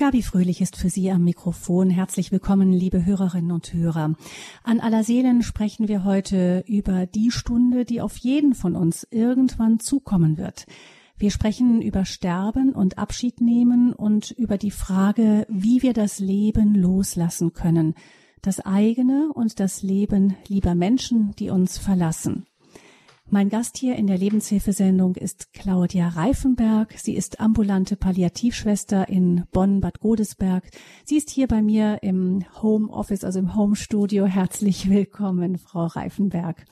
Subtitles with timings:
[0.00, 1.90] Gabi Fröhlich ist für Sie am Mikrofon.
[1.90, 4.14] Herzlich willkommen, liebe Hörerinnen und Hörer.
[4.64, 9.78] An aller Seelen sprechen wir heute über die Stunde, die auf jeden von uns irgendwann
[9.78, 10.64] zukommen wird.
[11.18, 16.74] Wir sprechen über Sterben und Abschied nehmen und über die Frage, wie wir das Leben
[16.74, 17.92] loslassen können.
[18.40, 22.46] Das eigene und das Leben lieber Menschen, die uns verlassen.
[23.32, 26.94] Mein Gast hier in der Lebenshilfesendung ist Claudia Reifenberg.
[26.98, 30.68] Sie ist ambulante Palliativschwester in Bonn-Bad Godesberg.
[31.04, 34.24] Sie ist hier bei mir im Home Office, also im Home Studio.
[34.24, 36.64] Herzlich willkommen, Frau Reifenberg.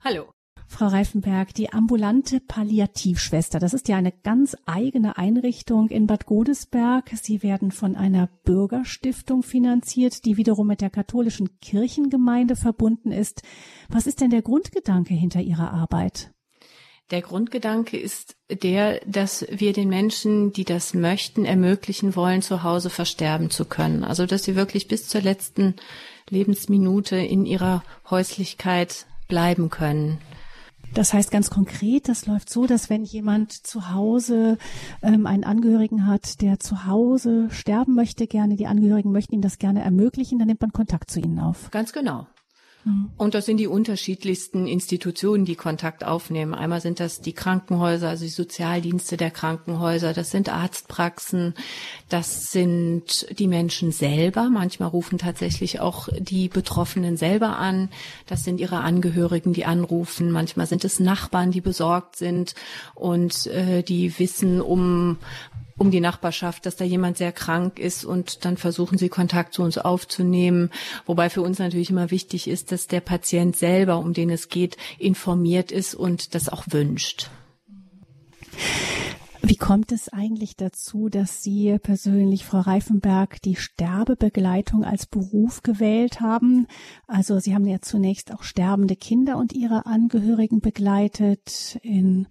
[0.00, 0.33] Hallo.
[0.66, 3.58] Frau Reifenberg, die ambulante Palliativschwester.
[3.58, 7.10] Das ist ja eine ganz eigene Einrichtung in Bad Godesberg.
[7.20, 13.42] Sie werden von einer Bürgerstiftung finanziert, die wiederum mit der katholischen Kirchengemeinde verbunden ist.
[13.88, 16.30] Was ist denn der Grundgedanke hinter Ihrer Arbeit?
[17.10, 22.88] Der Grundgedanke ist der, dass wir den Menschen, die das möchten, ermöglichen wollen, zu Hause
[22.88, 24.04] versterben zu können.
[24.04, 25.74] Also, dass sie wirklich bis zur letzten
[26.30, 30.18] Lebensminute in ihrer Häuslichkeit bleiben können.
[30.94, 34.58] Das heißt ganz konkret, das läuft so, dass wenn jemand zu Hause
[35.02, 39.58] ähm, einen Angehörigen hat, der zu Hause sterben möchte, gerne die Angehörigen möchten ihm das
[39.58, 41.72] gerne ermöglichen, dann nimmt man Kontakt zu ihnen auf.
[41.72, 42.28] Ganz genau.
[42.84, 43.10] Mhm.
[43.16, 46.54] Und das sind die unterschiedlichsten Institutionen, die Kontakt aufnehmen.
[46.54, 51.54] Einmal sind das die Krankenhäuser, also die Sozialdienste der Krankenhäuser, das sind Arztpraxen,
[52.08, 54.50] das sind die Menschen selber.
[54.50, 57.88] Manchmal rufen tatsächlich auch die Betroffenen selber an.
[58.26, 60.30] Das sind ihre Angehörigen, die anrufen.
[60.30, 62.54] Manchmal sind es Nachbarn, die besorgt sind
[62.94, 65.18] und äh, die wissen um
[65.76, 69.62] um die Nachbarschaft, dass da jemand sehr krank ist und dann versuchen sie Kontakt zu
[69.62, 70.70] uns aufzunehmen.
[71.06, 74.76] Wobei für uns natürlich immer wichtig ist, dass der Patient selber, um den es geht,
[74.98, 77.30] informiert ist und das auch wünscht.
[79.46, 86.22] Wie kommt es eigentlich dazu, dass Sie persönlich, Frau Reifenberg, die Sterbebegleitung als Beruf gewählt
[86.22, 86.66] haben?
[87.06, 92.26] Also Sie haben ja zunächst auch sterbende Kinder und ihre Angehörigen begleitet in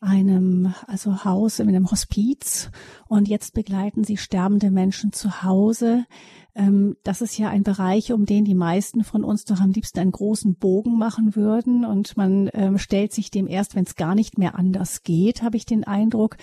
[0.00, 2.70] einem also Haus in einem Hospiz
[3.06, 6.06] und jetzt begleiten sie sterbende Menschen zu Hause.
[6.54, 10.00] Ähm, das ist ja ein Bereich, um den die meisten von uns doch am liebsten
[10.00, 14.14] einen großen Bogen machen würden und man ähm, stellt sich dem erst, wenn es gar
[14.14, 16.36] nicht mehr anders geht, habe ich den Eindruck.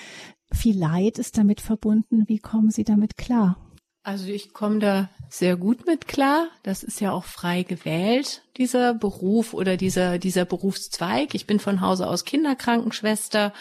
[0.54, 2.24] Viel Leid ist damit verbunden.
[2.28, 3.67] Wie kommen Sie damit klar?
[4.08, 6.48] Also ich komme da sehr gut mit klar.
[6.64, 11.36] Das ist ja auch frei gewählt, dieser Beruf oder dieser, dieser Berufszweig.
[11.36, 13.52] Ich bin von Hause aus Kinderkrankenschwester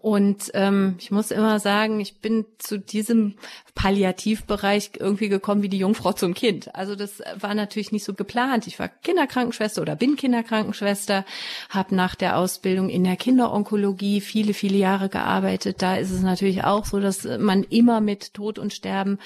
[0.00, 3.34] und ähm, ich muss immer sagen, ich bin zu diesem
[3.76, 6.74] Palliativbereich irgendwie gekommen wie die Jungfrau zum Kind.
[6.74, 8.66] Also das war natürlich nicht so geplant.
[8.66, 11.24] Ich war Kinderkrankenschwester oder bin Kinderkrankenschwester,
[11.68, 15.80] habe nach der Ausbildung in der Kinderonkologie viele, viele Jahre gearbeitet.
[15.80, 19.20] Da ist es natürlich auch so, dass man immer mit Tod und Sterben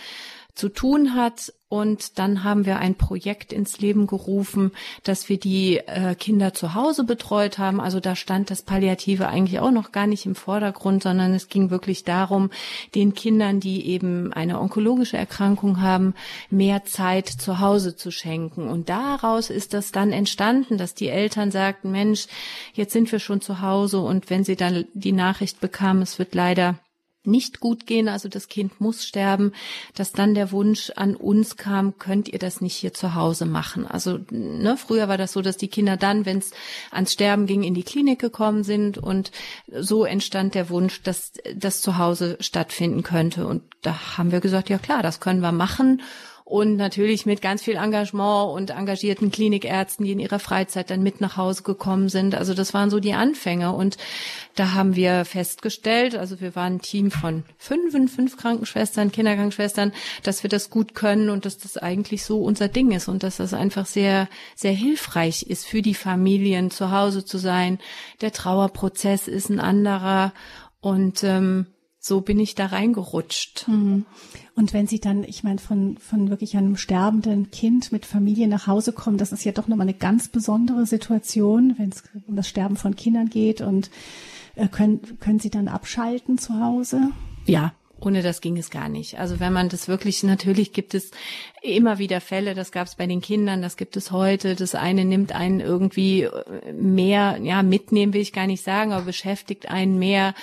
[0.56, 1.53] zu tun hat.
[1.69, 4.71] Und dann haben wir ein Projekt ins Leben gerufen,
[5.03, 7.81] dass wir die äh, Kinder zu Hause betreut haben.
[7.81, 11.71] Also da stand das Palliative eigentlich auch noch gar nicht im Vordergrund, sondern es ging
[11.71, 12.50] wirklich darum,
[12.95, 16.15] den Kindern, die eben eine onkologische Erkrankung haben,
[16.50, 18.69] mehr Zeit zu Hause zu schenken.
[18.69, 22.28] Und daraus ist das dann entstanden, dass die Eltern sagten, Mensch,
[22.75, 24.00] jetzt sind wir schon zu Hause.
[24.00, 26.77] Und wenn sie dann die Nachricht bekamen, es wird leider
[27.27, 29.53] nicht gut gehen, also das Kind muss sterben,
[29.95, 33.87] dass dann der Wunsch an uns kam, könnt ihr das nicht hier zu Hause machen?
[33.87, 36.53] Also ne, früher war das so, dass die Kinder dann, wenn es
[36.91, 39.31] ans Sterben ging, in die Klinik gekommen sind und
[39.73, 43.47] so entstand der Wunsch, dass das zu Hause stattfinden könnte.
[43.47, 46.03] Und da haben wir gesagt, ja klar, das können wir machen
[46.49, 51.21] und natürlich mit ganz viel Engagement und engagierten Klinikärzten, die in ihrer Freizeit dann mit
[51.21, 52.37] nach Hause gekommen sind.
[52.37, 53.97] Also das waren so die Anfänge und
[54.55, 59.91] da haben wir festgestellt, also wir waren ein Team von fünf, fünf Krankenschwestern, Kinderkrankenschwestern,
[60.23, 63.39] dass wir das gut können und dass das eigentlich so unser Ding ist und dass
[63.39, 67.81] das einfach sehr, sehr hilfreich ist für die Familien zu Hause zu sein.
[68.21, 70.33] Der Trauerprozess ist ein anderer
[70.81, 71.67] und ähm,
[71.99, 73.67] so bin ich da reingerutscht.
[73.67, 74.07] Mhm.
[74.56, 78.66] Und wenn Sie dann, ich meine, von, von wirklich einem sterbenden Kind mit Familie nach
[78.66, 82.48] Hause kommen, das ist ja doch nochmal eine ganz besondere Situation, wenn es um das
[82.48, 83.60] Sterben von Kindern geht.
[83.60, 83.91] Und
[84.54, 87.10] äh, können, können Sie dann abschalten zu Hause?
[87.45, 89.19] Ja, ohne das ging es gar nicht.
[89.19, 91.10] Also wenn man das wirklich, natürlich gibt es
[91.63, 94.54] immer wieder Fälle, das gab es bei den Kindern, das gibt es heute.
[94.54, 99.07] Das eine nimmt einen irgendwie äh, mehr, ja, mitnehmen will ich gar nicht sagen, aber
[99.07, 100.34] beschäftigt einen mehr.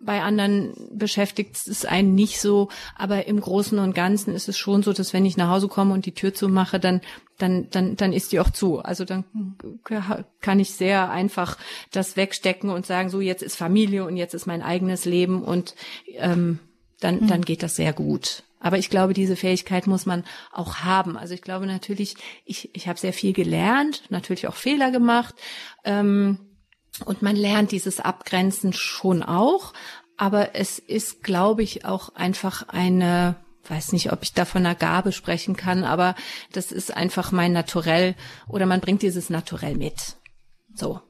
[0.00, 2.68] Bei anderen beschäftigt es einen nicht so.
[2.96, 5.92] Aber im Großen und Ganzen ist es schon so, dass wenn ich nach Hause komme
[5.92, 7.02] und die Tür zumache, dann
[7.38, 8.78] dann, dann, dann ist die auch zu.
[8.78, 9.24] Also dann
[10.40, 11.58] kann ich sehr einfach
[11.90, 15.74] das wegstecken und sagen, so jetzt ist Familie und jetzt ist mein eigenes Leben und
[16.18, 16.60] ähm,
[17.02, 17.26] dann, mhm.
[17.28, 18.44] dann geht das sehr gut.
[18.60, 21.16] Aber ich glaube, diese Fähigkeit muss man auch haben.
[21.16, 22.14] Also ich glaube natürlich,
[22.44, 25.34] ich, ich habe sehr viel gelernt, natürlich auch Fehler gemacht.
[25.84, 26.38] Ähm,
[27.04, 29.72] und man lernt dieses Abgrenzen schon auch.
[30.16, 33.34] Aber es ist, glaube ich, auch einfach eine,
[33.66, 36.14] weiß nicht, ob ich da von einer Gabe sprechen kann, aber
[36.52, 38.14] das ist einfach mein Naturell
[38.46, 40.16] oder man bringt dieses Naturell mit.
[40.74, 41.00] So.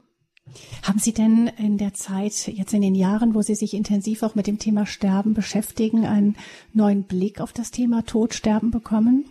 [0.83, 4.35] Haben Sie denn in der Zeit, jetzt in den Jahren, wo Sie sich intensiv auch
[4.35, 6.35] mit dem Thema Sterben beschäftigen, einen
[6.73, 9.25] neuen Blick auf das Thema Todsterben bekommen?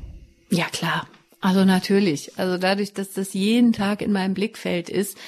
[0.51, 1.07] Ja, klar.
[1.43, 2.39] Also natürlich.
[2.39, 5.19] Also dadurch, dass das jeden Tag in meinem Blickfeld ist,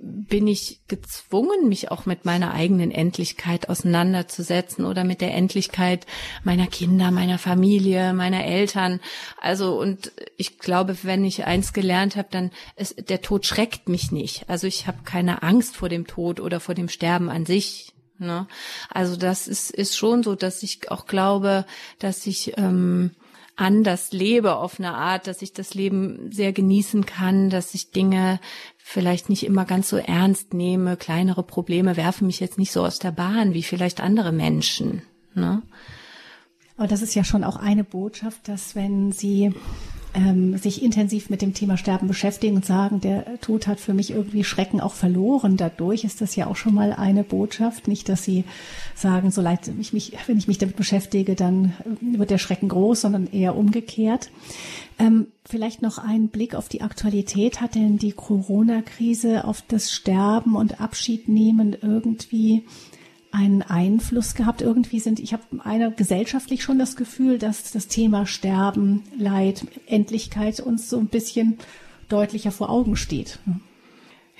[0.00, 6.06] bin ich gezwungen, mich auch mit meiner eigenen Endlichkeit auseinanderzusetzen oder mit der Endlichkeit
[6.42, 8.98] meiner Kinder, meiner Familie, meiner Eltern.
[9.40, 14.10] Also und ich glaube, wenn ich eins gelernt habe, dann ist der Tod schreckt mich
[14.10, 14.50] nicht.
[14.50, 17.92] Also ich habe keine Angst vor dem Tod oder vor dem Sterben an sich.
[18.18, 18.48] Ne?
[18.88, 21.64] Also das ist ist schon so, dass ich auch glaube,
[22.00, 23.12] dass ich ähm,
[23.60, 28.40] anders lebe auf eine Art, dass ich das Leben sehr genießen kann, dass ich Dinge
[28.78, 30.96] vielleicht nicht immer ganz so ernst nehme.
[30.96, 35.02] Kleinere Probleme werfen mich jetzt nicht so aus der Bahn wie vielleicht andere Menschen.
[35.34, 35.62] Ne?
[36.76, 39.52] Aber das ist ja schon auch eine Botschaft, dass wenn Sie
[40.14, 44.10] ähm, sich intensiv mit dem Thema Sterben beschäftigen und sagen, der Tod hat für mich
[44.10, 45.56] irgendwie Schrecken auch verloren.
[45.56, 47.88] Dadurch ist das ja auch schon mal eine Botschaft.
[47.88, 48.44] Nicht, dass Sie
[48.94, 53.02] sagen, so leid ich mich, wenn ich mich damit beschäftige, dann wird der Schrecken groß,
[53.02, 54.30] sondern eher umgekehrt.
[54.98, 57.60] Ähm, vielleicht noch ein Blick auf die Aktualität.
[57.60, 62.64] Hat denn die Corona-Krise auf das Sterben und Abschiednehmen irgendwie
[63.32, 64.60] einen Einfluss gehabt.
[64.60, 70.60] Irgendwie sind, ich habe eine gesellschaftlich schon das Gefühl, dass das Thema Sterben, Leid, Endlichkeit
[70.60, 71.58] uns so ein bisschen
[72.08, 73.38] deutlicher vor Augen steht.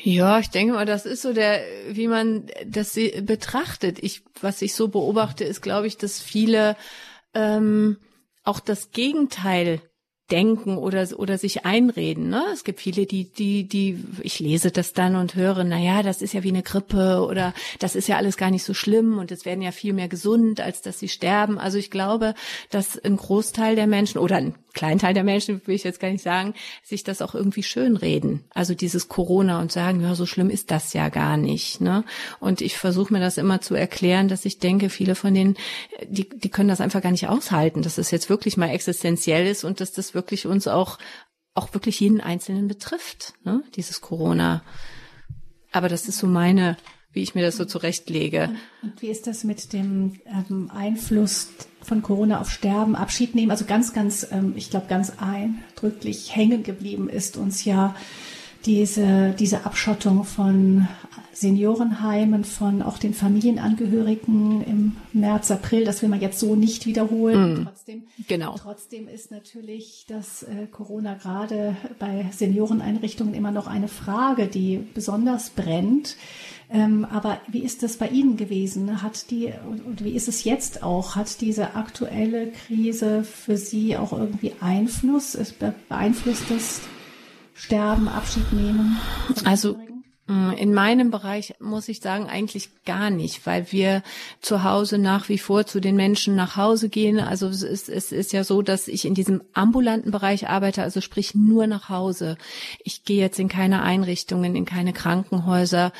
[0.02, 1.60] Ja, ich denke mal, das ist so der,
[1.90, 4.02] wie man das betrachtet.
[4.02, 6.76] Ich, was ich so beobachte, ist, glaube ich, dass viele
[7.34, 7.98] ähm,
[8.42, 9.80] auch das Gegenteil
[10.30, 12.28] denken oder oder sich einreden.
[12.28, 12.44] Ne?
[12.52, 16.22] Es gibt viele, die die die ich lese das dann und höre, na ja, das
[16.22, 19.30] ist ja wie eine Grippe oder das ist ja alles gar nicht so schlimm und
[19.32, 21.58] es werden ja viel mehr gesund, als dass sie sterben.
[21.58, 22.34] Also ich glaube,
[22.70, 26.22] dass ein Großteil der Menschen oder ein Kleinteil der Menschen, will ich jetzt gar nicht
[26.22, 28.44] sagen, sich das auch irgendwie schönreden.
[28.50, 31.80] Also dieses Corona und sagen, ja, so schlimm ist das ja gar nicht.
[31.80, 32.04] Ne?
[32.38, 35.56] Und ich versuche mir das immer zu erklären, dass ich denke, viele von denen,
[36.06, 39.64] die, die können das einfach gar nicht aushalten, dass es jetzt wirklich mal existenziell ist
[39.64, 40.98] und dass das wirklich uns auch,
[41.54, 43.62] auch wirklich jeden Einzelnen betrifft, ne?
[43.74, 44.62] dieses Corona.
[45.72, 46.76] Aber das ist so meine,
[47.12, 48.50] wie ich mir das so zurechtlege.
[48.82, 51.48] Und wie ist das mit dem ähm, Einfluss
[51.82, 53.50] von Corona auf Sterben, Abschied nehmen?
[53.50, 57.94] Also ganz, ganz, ähm, ich glaube, ganz eindrücklich hängen geblieben ist uns ja
[58.66, 60.86] diese, diese Abschottung von
[61.32, 67.62] Seniorenheimen, von auch den Familienangehörigen im März, April, das will man jetzt so nicht wiederholen.
[67.62, 68.56] Mm, trotzdem, genau.
[68.58, 75.50] trotzdem ist natürlich das äh, Corona gerade bei Senioreneinrichtungen immer noch eine Frage, die besonders
[75.50, 76.16] brennt.
[76.72, 79.02] Ähm, aber wie ist das bei Ihnen gewesen?
[79.02, 81.16] Hat die, und wie ist es jetzt auch?
[81.16, 85.34] Hat diese aktuelle Krise für Sie auch irgendwie Einfluss?
[85.34, 86.80] Es beeinflusst das
[87.54, 88.96] Sterben, Abschied nehmen?
[89.44, 89.76] Also,
[90.28, 94.04] mm, in meinem Bereich muss ich sagen, eigentlich gar nicht, weil wir
[94.40, 97.18] zu Hause nach wie vor zu den Menschen nach Hause gehen.
[97.18, 101.00] Also es ist, es ist ja so, dass ich in diesem ambulanten Bereich arbeite, also
[101.00, 102.38] sprich nur nach Hause.
[102.84, 105.92] Ich gehe jetzt in keine Einrichtungen, in keine Krankenhäuser.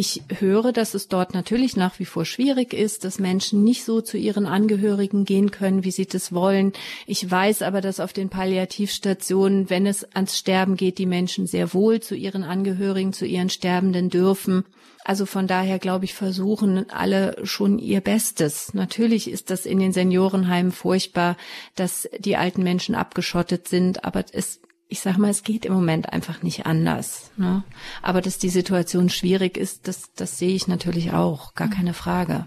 [0.00, 4.00] Ich höre, dass es dort natürlich nach wie vor schwierig ist, dass Menschen nicht so
[4.00, 6.72] zu ihren Angehörigen gehen können, wie sie das wollen.
[7.04, 11.74] Ich weiß aber, dass auf den Palliativstationen, wenn es ans Sterben geht, die Menschen sehr
[11.74, 14.64] wohl zu ihren Angehörigen, zu ihren Sterbenden dürfen.
[15.04, 18.72] Also von daher glaube ich, versuchen alle schon ihr Bestes.
[18.72, 21.36] Natürlich ist das in den Seniorenheimen furchtbar,
[21.74, 26.12] dass die alten Menschen abgeschottet sind, aber es ich sag mal, es geht im Moment
[26.12, 27.30] einfach nicht anders.
[27.36, 27.62] Ne?
[28.02, 31.72] Aber dass die Situation schwierig ist, das, das sehe ich natürlich auch, gar mhm.
[31.72, 32.46] keine Frage.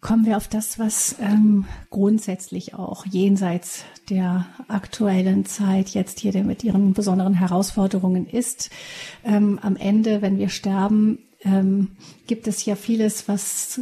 [0.00, 6.64] Kommen wir auf das, was ähm, grundsätzlich auch jenseits der aktuellen Zeit jetzt hier mit
[6.64, 8.70] ihren besonderen Herausforderungen ist.
[9.22, 11.92] Ähm, am Ende, wenn wir sterben, ähm,
[12.26, 13.80] gibt es ja vieles, was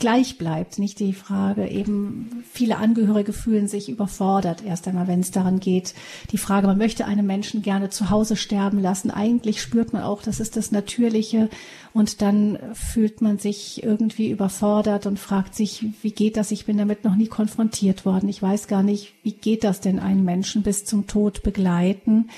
[0.00, 0.78] gleich bleibt.
[0.78, 5.94] Nicht die Frage, eben viele Angehörige fühlen sich überfordert erst einmal, wenn es daran geht.
[6.32, 9.10] Die Frage, man möchte einen Menschen gerne zu Hause sterben lassen.
[9.10, 11.48] Eigentlich spürt man auch, das ist das Natürliche.
[11.92, 16.50] Und dann fühlt man sich irgendwie überfordert und fragt sich, wie geht das?
[16.50, 18.28] Ich bin damit noch nie konfrontiert worden.
[18.28, 22.28] Ich weiß gar nicht, wie geht das denn einen Menschen bis zum Tod begleiten?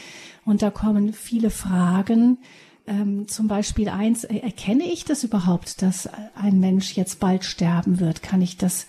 [0.45, 2.39] Und da kommen viele Fragen
[2.87, 8.01] ähm, zum Beispiel eins, äh, erkenne ich das überhaupt, dass ein Mensch jetzt bald sterben
[8.01, 8.23] wird?
[8.23, 8.87] Kann ich das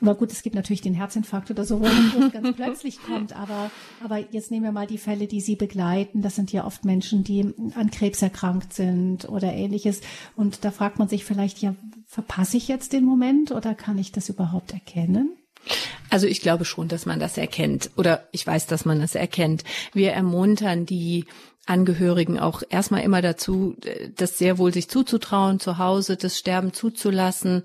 [0.00, 3.34] Aber gut, es gibt natürlich den Herzinfarkt oder so, wo es ganz plötzlich kommt.
[3.34, 3.70] Aber,
[4.04, 6.22] aber jetzt nehmen wir mal die Fälle, die Sie begleiten.
[6.22, 10.00] Das sind ja oft Menschen, die an Krebs erkrankt sind oder ähnliches.
[10.34, 11.74] Und da fragt man sich vielleicht, ja,
[12.06, 15.36] verpasse ich jetzt den Moment oder kann ich das überhaupt erkennen?
[16.10, 19.64] Also ich glaube schon, dass man das erkennt oder ich weiß, dass man das erkennt.
[19.92, 21.24] Wir ermuntern die
[21.66, 23.76] Angehörigen auch erstmal immer dazu,
[24.16, 27.64] das sehr wohl sich zuzutrauen, zu Hause das Sterben zuzulassen.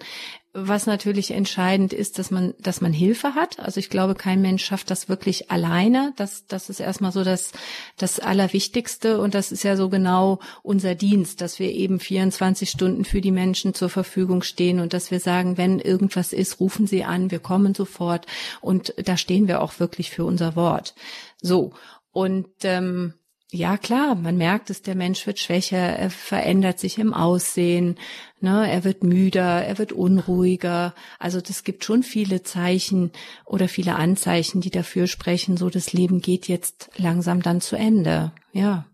[0.54, 3.60] Was natürlich entscheidend ist, dass man, dass man Hilfe hat.
[3.60, 6.12] Also ich glaube, kein Mensch schafft das wirklich alleine.
[6.18, 7.54] Das, das ist erstmal so das,
[7.96, 9.22] das Allerwichtigste.
[9.22, 13.32] Und das ist ja so genau unser Dienst, dass wir eben 24 Stunden für die
[13.32, 17.40] Menschen zur Verfügung stehen und dass wir sagen, wenn irgendwas ist, rufen Sie an, wir
[17.40, 18.26] kommen sofort.
[18.60, 20.96] Und da stehen wir auch wirklich für unser Wort.
[21.42, 21.72] So.
[22.12, 23.14] Und ähm,
[23.52, 27.98] ja klar, man merkt es, der Mensch wird schwächer, er verändert sich im Aussehen,
[28.40, 30.96] ne, er wird müder, er wird unruhiger.
[31.20, 33.12] Also das gibt schon viele Zeichen
[33.46, 38.32] oder viele Anzeichen, die dafür sprechen, so das Leben geht jetzt langsam dann zu Ende.
[38.54, 38.86] Ja.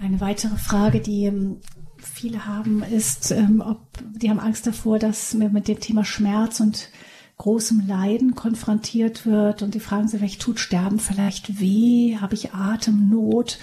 [0.00, 1.60] Eine weitere Frage, die ähm,
[1.98, 3.80] viele haben, ist, ähm, ob
[4.14, 6.88] die haben Angst davor, dass man mit dem Thema Schmerz und
[7.42, 12.54] großem Leiden konfrontiert wird und die fragen sich, vielleicht tut Sterben vielleicht weh, habe ich
[12.54, 13.58] Atemnot?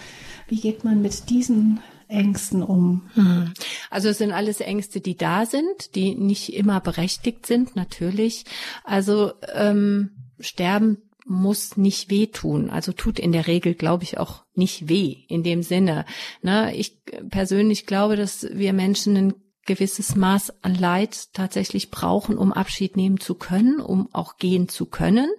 [0.50, 3.10] Wie geht man mit diesen Ängsten um?
[3.14, 3.54] Hm.
[3.90, 8.44] Also es sind alles Ängste, die da sind, die nicht immer berechtigt sind, natürlich.
[8.84, 10.10] Also ähm,
[10.42, 12.70] Sterben muss nicht wehtun.
[12.70, 16.04] Also tut in der Regel, glaube ich, auch nicht weh in dem Sinne.
[16.42, 16.76] Ne?
[16.76, 16.98] Ich
[17.30, 19.34] persönlich glaube, dass wir Menschen ein
[19.70, 24.88] gewisses Maß an Leid tatsächlich brauchen, um Abschied nehmen zu können, um auch gehen zu
[24.88, 25.30] können.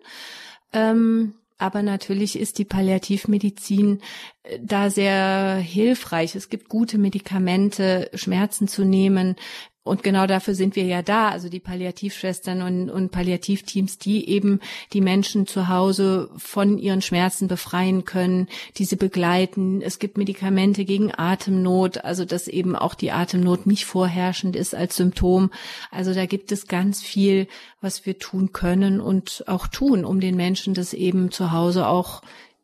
[0.72, 4.00] Ähm, aber natürlich ist die Palliativmedizin
[4.44, 6.36] äh, da sehr hilfreich.
[6.36, 9.36] Es gibt gute Medikamente, Schmerzen zu nehmen,
[9.82, 14.60] und genau dafür sind wir ja da, also die Palliativschwestern und, und Palliativteams, die eben
[14.92, 18.46] die Menschen zu Hause von ihren Schmerzen befreien können,
[18.76, 19.80] diese begleiten.
[19.80, 24.96] Es gibt Medikamente gegen Atemnot, also dass eben auch die Atemnot nicht vorherrschend ist als
[24.96, 25.50] Symptom.
[25.90, 27.48] Also da gibt es ganz viel,
[27.80, 32.20] was wir tun können und auch tun, um den Menschen das eben zu Hause auch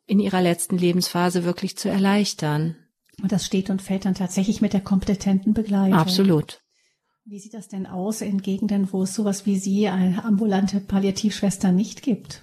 [0.06, 2.76] in ihrer letzten Lebensphase wirklich zu erleichtern.
[3.23, 5.99] Und das steht und fällt dann tatsächlich mit der kompetenten Begleitung.
[5.99, 6.61] Absolut.
[7.28, 11.73] Wie sieht das denn aus in Gegenden, wo es sowas wie Sie, eine ambulante Palliativschwester,
[11.73, 12.42] nicht gibt?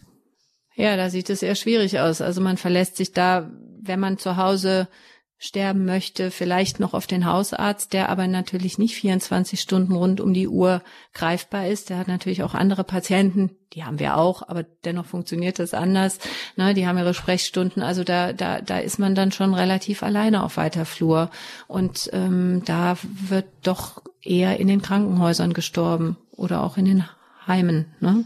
[0.76, 2.20] Ja, da sieht es eher schwierig aus.
[2.20, 3.50] Also man verlässt sich da,
[3.82, 4.90] wenn man zu Hause
[5.38, 10.34] sterben möchte, vielleicht noch auf den Hausarzt, der aber natürlich nicht 24 Stunden rund um
[10.34, 10.82] die Uhr
[11.14, 11.90] greifbar ist.
[11.90, 16.20] Der hat natürlich auch andere Patienten, die haben wir auch, aber dennoch funktioniert das anders.
[16.58, 20.44] Ne, die haben ihre Sprechstunden, also da, da, da ist man dann schon relativ alleine
[20.44, 21.30] auf weiter Flur.
[21.68, 27.06] Und ähm, da wird doch eher in den Krankenhäusern gestorben oder auch in den
[27.48, 27.86] Heimen.
[28.00, 28.26] Ne?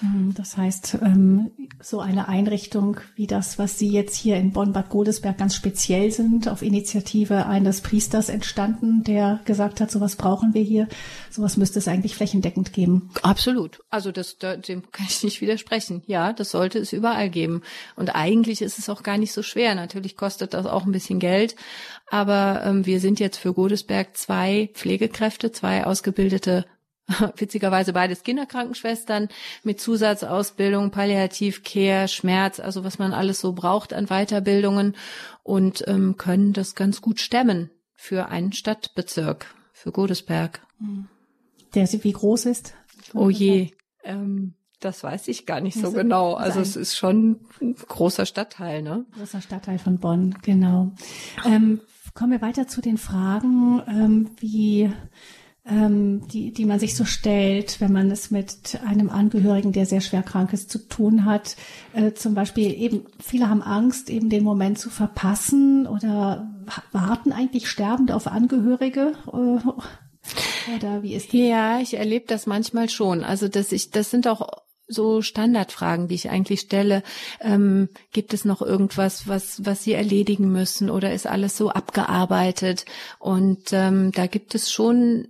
[0.00, 1.50] Mhm, das heißt, ähm,
[1.80, 6.48] so eine Einrichtung wie das, was Sie jetzt hier in Bonn-Bad Godesberg ganz speziell sind,
[6.48, 10.88] auf Initiative eines Priesters entstanden, der gesagt hat, sowas brauchen wir hier.
[11.30, 13.10] Sowas müsste es eigentlich flächendeckend geben.
[13.22, 13.82] Absolut.
[13.90, 16.02] Also das, dem kann ich nicht widersprechen.
[16.06, 17.62] Ja, das sollte es überall geben.
[17.94, 19.74] Und eigentlich ist es auch gar nicht so schwer.
[19.74, 21.56] Natürlich kostet das auch ein bisschen Geld.
[22.08, 26.64] Aber ähm, wir sind jetzt für Godesberg zwei Pflegekräfte, zwei ausgebildete
[27.36, 29.28] witzigerweise beides Kinderkrankenschwestern
[29.62, 34.96] mit Zusatzausbildung, Palliativcare, Schmerz, also was man alles so braucht an Weiterbildungen
[35.42, 40.60] und ähm, können das ganz gut stemmen für einen Stadtbezirk, für Godesberg.
[41.74, 42.74] Der wie groß ist?
[43.14, 43.70] Oh je,
[44.02, 46.34] ähm, das weiß ich gar nicht so genau.
[46.34, 49.06] Also es ist schon ein großer Stadtteil, ne?
[49.16, 50.92] Großer Stadtteil von Bonn, genau.
[51.44, 51.80] Ähm,
[52.14, 54.92] kommen wir weiter zu den Fragen, ähm, wie
[55.68, 60.00] ähm, die, die man sich so stellt, wenn man es mit einem Angehörigen, der sehr
[60.00, 61.56] schwer krank ist, zu tun hat.
[61.92, 66.50] Äh, zum Beispiel eben, viele haben Angst, eben den Moment zu verpassen oder
[66.92, 69.14] warten eigentlich sterbend auf Angehörige.
[69.26, 71.40] Äh, oder wie ist das?
[71.40, 73.24] Ja, ich erlebe das manchmal schon.
[73.24, 77.02] Also, dass ich, das sind auch so Standardfragen, die ich eigentlich stelle.
[77.40, 82.84] Ähm, gibt es noch irgendwas, was, was Sie erledigen müssen oder ist alles so abgearbeitet?
[83.18, 85.28] Und ähm, da gibt es schon,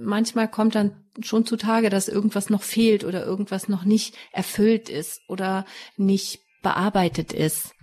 [0.00, 5.22] manchmal kommt dann schon zutage, dass irgendwas noch fehlt oder irgendwas noch nicht erfüllt ist
[5.28, 5.64] oder
[5.96, 7.74] nicht bearbeitet ist.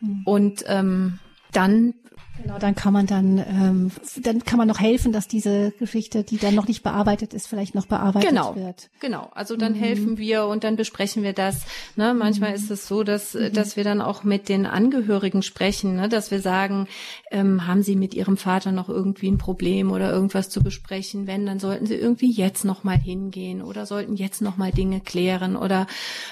[0.00, 0.22] Mhm.
[0.24, 1.18] Und ähm,
[1.52, 1.94] dann
[2.42, 3.90] Genau, dann kann man dann, ähm,
[4.22, 7.74] dann kann man noch helfen, dass diese Geschichte, die dann noch nicht bearbeitet ist, vielleicht
[7.74, 8.90] noch bearbeitet genau, wird.
[9.00, 9.78] Genau, also dann mhm.
[9.78, 11.62] helfen wir und dann besprechen wir das.
[11.96, 12.14] Ne?
[12.14, 12.56] Manchmal mhm.
[12.56, 13.52] ist es so, dass, mhm.
[13.52, 16.08] dass wir dann auch mit den Angehörigen sprechen, ne?
[16.08, 16.86] dass wir sagen,
[17.30, 21.26] ähm, haben Sie mit Ihrem Vater noch irgendwie ein Problem oder irgendwas zu besprechen?
[21.26, 25.00] Wenn, dann sollten Sie irgendwie jetzt noch mal hingehen oder sollten jetzt noch mal Dinge
[25.00, 25.86] klären oder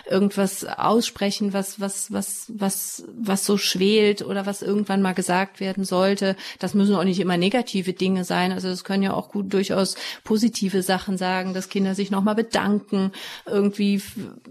[0.08, 5.84] irgendwas aussprechen, was, was, was, was, was so schwelt oder was irgendwann mal gesagt werden
[5.84, 6.36] soll sollte.
[6.58, 8.52] Das müssen auch nicht immer negative Dinge sein.
[8.52, 13.12] Also es können ja auch gut durchaus positive Sachen sagen, dass Kinder sich nochmal bedanken,
[13.46, 14.02] irgendwie,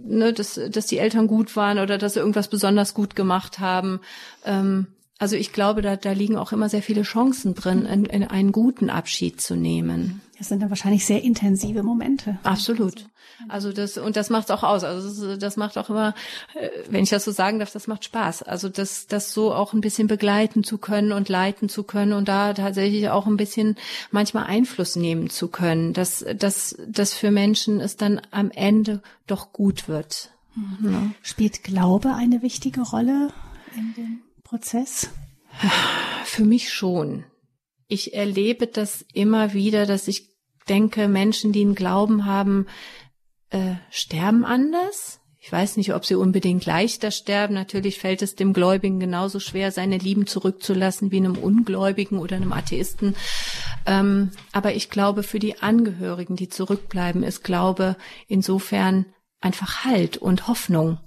[0.04, 4.00] ne, dass, dass die Eltern gut waren oder dass sie irgendwas besonders gut gemacht haben.
[4.44, 4.88] Ähm,
[5.18, 8.52] also ich glaube, da, da liegen auch immer sehr viele Chancen drin, in, in einen
[8.52, 10.22] guten Abschied zu nehmen.
[10.38, 12.38] Das sind dann wahrscheinlich sehr intensive Momente.
[12.44, 13.08] Absolut.
[13.48, 14.84] Also das und das macht's auch aus.
[14.84, 16.14] Also das, das macht auch immer,
[16.54, 18.44] äh, wenn ich das so sagen darf, das macht Spaß.
[18.44, 22.28] Also das, das so auch ein bisschen begleiten zu können und leiten zu können und
[22.28, 23.78] da tatsächlich auch ein bisschen
[24.12, 29.54] manchmal Einfluss nehmen zu können, dass dass das für Menschen es dann am Ende doch
[29.54, 30.32] gut wird.
[30.56, 30.92] Mhm.
[30.92, 31.12] Ja.
[31.22, 33.30] Spielt Glaube eine wichtige Rolle
[33.76, 35.10] in dem Prozess?
[36.24, 37.26] Für mich schon.
[37.88, 40.30] Ich erlebe das immer wieder, dass ich
[40.70, 42.68] denke, Menschen, die einen Glauben haben,
[43.50, 45.20] äh, sterben anders.
[45.40, 47.54] Ich weiß nicht, ob sie unbedingt leichter sterben.
[47.54, 52.54] Natürlich fällt es dem Gläubigen genauso schwer, seine Lieben zurückzulassen wie einem Ungläubigen oder einem
[52.54, 53.16] Atheisten.
[53.86, 57.98] Ähm, aber ich glaube, für die Angehörigen, die zurückbleiben, ist Glaube
[58.28, 59.06] insofern
[59.42, 61.00] einfach Halt und Hoffnung.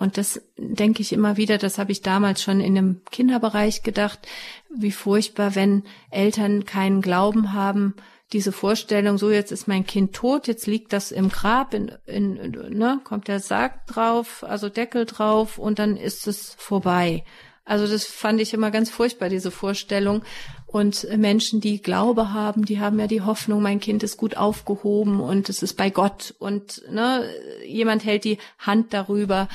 [0.00, 4.26] Und das denke ich immer wieder, das habe ich damals schon in dem Kinderbereich gedacht,
[4.74, 7.94] wie furchtbar, wenn Eltern keinen Glauben haben,
[8.32, 12.34] diese Vorstellung, so jetzt ist mein Kind tot, jetzt liegt das im Grab, in, in,
[12.70, 17.22] ne, kommt der Sarg drauf, also Deckel drauf und dann ist es vorbei.
[17.66, 20.22] Also das fand ich immer ganz furchtbar, diese Vorstellung.
[20.66, 25.20] Und Menschen, die Glaube haben, die haben ja die Hoffnung, mein Kind ist gut aufgehoben
[25.20, 27.28] und es ist bei Gott und ne,
[27.66, 29.48] jemand hält die Hand darüber.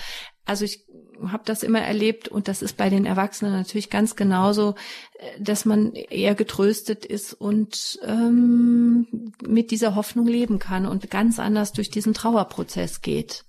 [0.46, 0.86] Also ich
[1.24, 4.76] habe das immer erlebt und das ist bei den Erwachsenen natürlich ganz genauso,
[5.18, 11.40] äh, dass man eher getröstet ist und ähm, mit dieser Hoffnung leben kann und ganz
[11.40, 13.46] anders durch diesen Trauerprozess geht.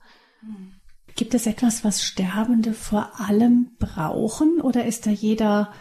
[1.16, 5.72] Gibt es etwas, was Sterbende vor allem brauchen oder ist da jeder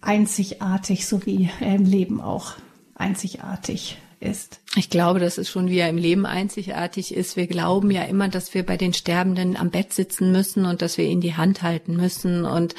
[0.00, 2.54] einzigartig, so wie im Leben auch
[2.94, 4.60] einzigartig ist.
[4.76, 7.36] Ich glaube, dass es schon wie er im Leben einzigartig ist.
[7.36, 10.98] Wir glauben ja immer, dass wir bei den Sterbenden am Bett sitzen müssen und dass
[10.98, 12.44] wir ihnen die Hand halten müssen.
[12.44, 12.74] Und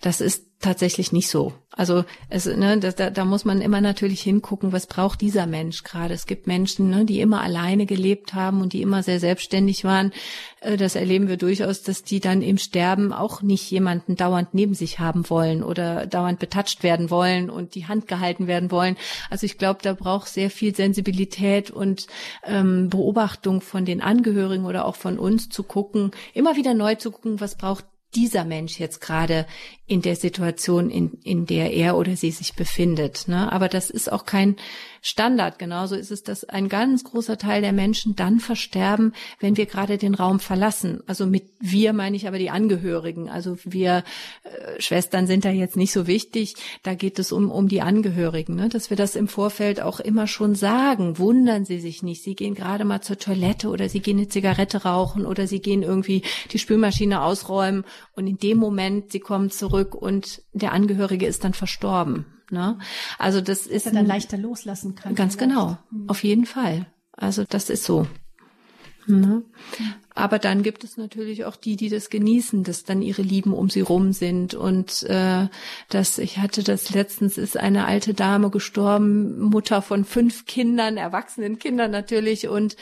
[0.00, 1.52] das ist tatsächlich nicht so.
[1.78, 6.12] Also es, ne, da, da muss man immer natürlich hingucken, was braucht dieser Mensch gerade.
[6.12, 10.12] Es gibt Menschen, ne, die immer alleine gelebt haben und die immer sehr selbstständig waren.
[10.60, 14.74] Äh, das erleben wir durchaus, dass die dann im Sterben auch nicht jemanden dauernd neben
[14.74, 18.96] sich haben wollen oder dauernd betatscht werden wollen und die Hand gehalten werden wollen.
[19.30, 22.08] Also ich glaube, da braucht sehr viel Sensibilität und
[22.44, 27.12] ähm, Beobachtung von den Angehörigen oder auch von uns zu gucken, immer wieder neu zu
[27.12, 29.46] gucken, was braucht dieser Mensch jetzt gerade
[29.86, 33.28] in der Situation, in, in der er oder sie sich befindet.
[33.28, 33.52] Ne?
[33.52, 34.56] Aber das ist auch kein
[35.02, 35.58] Standard.
[35.58, 39.98] Genauso ist es, dass ein ganz großer Teil der Menschen dann versterben, wenn wir gerade
[39.98, 41.00] den Raum verlassen.
[41.06, 43.28] Also mit wir meine ich aber die Angehörigen.
[43.28, 44.04] Also wir
[44.44, 46.54] äh, Schwestern sind da jetzt nicht so wichtig.
[46.82, 48.68] Da geht es um, um die Angehörigen, ne?
[48.68, 51.18] dass wir das im Vorfeld auch immer schon sagen.
[51.18, 52.22] Wundern Sie sich nicht.
[52.22, 55.82] Sie gehen gerade mal zur Toilette oder Sie gehen eine Zigarette rauchen oder Sie gehen
[55.82, 57.84] irgendwie die Spülmaschine ausräumen
[58.14, 62.37] und in dem Moment, Sie kommen zurück und der Angehörige ist dann verstorben.
[62.50, 62.78] Ne?
[63.18, 65.14] Also das ist Dass er dann leichter loslassen kann.
[65.14, 65.50] Ganz vielleicht.
[65.50, 66.08] genau, mhm.
[66.08, 66.86] auf jeden Fall.
[67.12, 68.06] Also das ist so.
[69.06, 69.42] Ne?
[70.18, 73.70] Aber dann gibt es natürlich auch die, die das genießen, dass dann ihre Lieben um
[73.70, 74.52] sie rum sind.
[74.54, 75.46] Und äh,
[75.90, 81.60] das, ich hatte das letztens, ist eine alte Dame gestorben, Mutter von fünf Kindern, erwachsenen
[81.60, 82.48] Kindern natürlich.
[82.48, 82.76] Und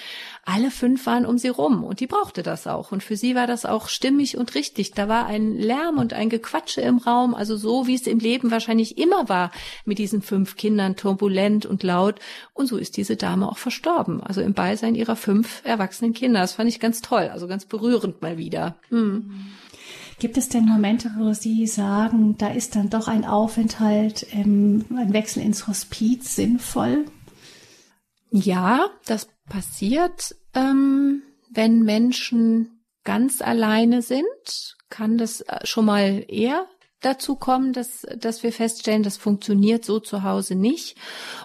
[0.46, 2.90] alle fünf waren um sie rum und die brauchte das auch.
[2.90, 4.92] Und für sie war das auch stimmig und richtig.
[4.92, 8.50] Da war ein Lärm und ein Gequatsche im Raum, also so, wie es im Leben
[8.50, 9.50] wahrscheinlich immer war
[9.84, 12.20] mit diesen fünf Kindern, turbulent und laut.
[12.54, 16.40] Und so ist diese Dame auch verstorben, also im Beisein ihrer fünf erwachsenen Kinder.
[16.40, 18.76] Das fand ich ganz toll also ganz berührend mal wieder.
[18.88, 19.46] Hm.
[20.18, 25.12] Gibt es denn Momente, wo Sie sagen, da ist dann doch ein Aufenthalt, ähm, ein
[25.12, 27.04] Wechsel ins Hospiz sinnvoll?
[28.30, 36.66] Ja, das passiert, ähm, wenn Menschen ganz alleine sind, kann das äh, schon mal eher
[37.00, 40.96] dazu kommen, dass, dass wir feststellen, das funktioniert so zu Hause nicht.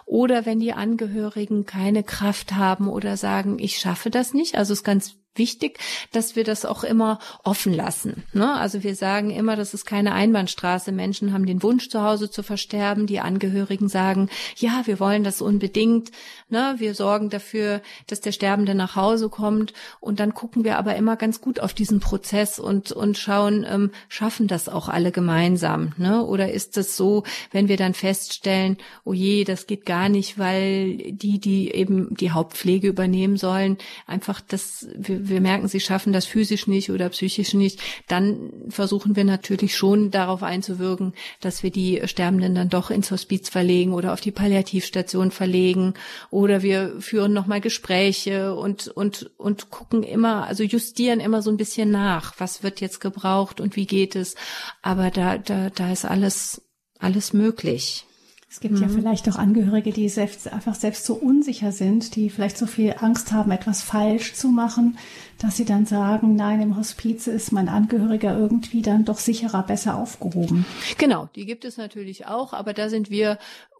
[0.05, 4.55] Oder wenn die Angehörigen keine Kraft haben oder sagen, ich schaffe das nicht.
[4.55, 5.79] Also es ist ganz wichtig,
[6.11, 8.23] dass wir das auch immer offen lassen.
[8.33, 8.53] Ne?
[8.53, 10.91] Also wir sagen immer, das ist keine Einbahnstraße.
[10.91, 13.07] Menschen haben den Wunsch, zu Hause zu versterben.
[13.07, 16.11] Die Angehörigen sagen, ja, wir wollen das unbedingt.
[16.49, 16.75] Ne?
[16.77, 19.73] Wir sorgen dafür, dass der Sterbende nach Hause kommt.
[19.99, 23.91] Und dann gucken wir aber immer ganz gut auf diesen Prozess und, und schauen, ähm,
[24.09, 25.93] schaffen das auch alle gemeinsam?
[25.97, 26.25] Ne?
[26.25, 30.97] Oder ist es so, wenn wir dann feststellen, oh je, das geht gar nicht, weil
[31.11, 36.25] die, die eben die Hauptpflege übernehmen sollen, einfach das, wir, wir merken, sie schaffen das
[36.25, 42.01] physisch nicht oder psychisch nicht, dann versuchen wir natürlich schon darauf einzuwirken, dass wir die
[42.05, 45.93] Sterbenden dann doch ins Hospiz verlegen oder auf die Palliativstation verlegen
[46.29, 51.57] oder wir führen nochmal Gespräche und, und, und gucken immer, also justieren immer so ein
[51.57, 54.36] bisschen nach, was wird jetzt gebraucht und wie geht es.
[54.81, 56.62] Aber da, da, da ist alles,
[56.99, 58.05] alles möglich.
[58.51, 58.81] Es gibt mhm.
[58.81, 62.95] ja vielleicht auch Angehörige, die selbst, einfach selbst so unsicher sind, die vielleicht so viel
[62.99, 64.97] Angst haben, etwas falsch zu machen,
[65.41, 69.95] dass sie dann sagen, nein, im Hospiz ist mein Angehöriger irgendwie dann doch sicherer, besser
[69.95, 70.65] aufgehoben.
[70.99, 73.39] Genau, die gibt es natürlich auch, aber da sind wir,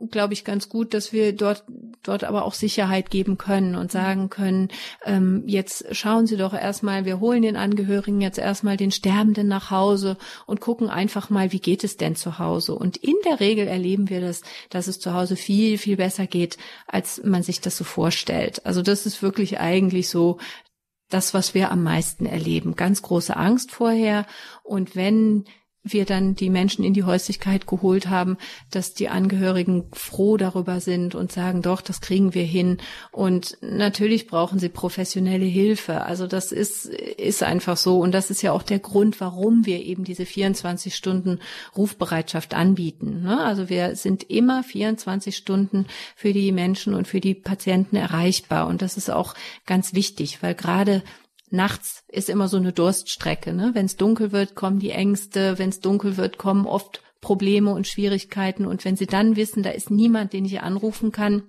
[0.10, 1.64] glaube ich, ganz gut, dass wir dort,
[2.02, 4.70] dort aber auch Sicherheit geben können und sagen können,
[5.06, 9.70] ähm, jetzt schauen Sie doch erstmal, wir holen den Angehörigen jetzt erstmal den Sterbenden nach
[9.70, 12.74] Hause und gucken einfach mal, wie geht es denn zu Hause?
[12.74, 16.58] Und in der Regel erleben wir das, dass es zu Hause viel, viel besser geht,
[16.88, 18.66] als man sich das so vorstellt.
[18.66, 20.40] Also das ist wirklich eigentlich so
[21.14, 22.76] das, was wir am meisten erleben.
[22.76, 24.26] Ganz große Angst vorher.
[24.64, 25.46] Und wenn
[25.84, 28.38] wir dann die Menschen in die Häuslichkeit geholt haben,
[28.70, 32.78] dass die Angehörigen froh darüber sind und sagen, doch, das kriegen wir hin.
[33.12, 36.02] Und natürlich brauchen sie professionelle Hilfe.
[36.04, 38.00] Also das ist, ist einfach so.
[38.00, 41.40] Und das ist ja auch der Grund, warum wir eben diese 24 Stunden
[41.76, 43.24] Rufbereitschaft anbieten.
[43.24, 43.44] Ne?
[43.44, 48.68] Also wir sind immer 24 Stunden für die Menschen und für die Patienten erreichbar.
[48.68, 49.34] Und das ist auch
[49.66, 51.02] ganz wichtig, weil gerade
[51.52, 53.54] nachts ist immer so eine Durststrecke.
[53.54, 53.72] Ne?
[53.74, 55.58] Wenn es dunkel wird, kommen die Ängste.
[55.60, 58.66] Wenn es dunkel wird, kommen oft Probleme und Schwierigkeiten.
[58.66, 61.44] Und wenn sie dann wissen, da ist niemand, den ich anrufen kann,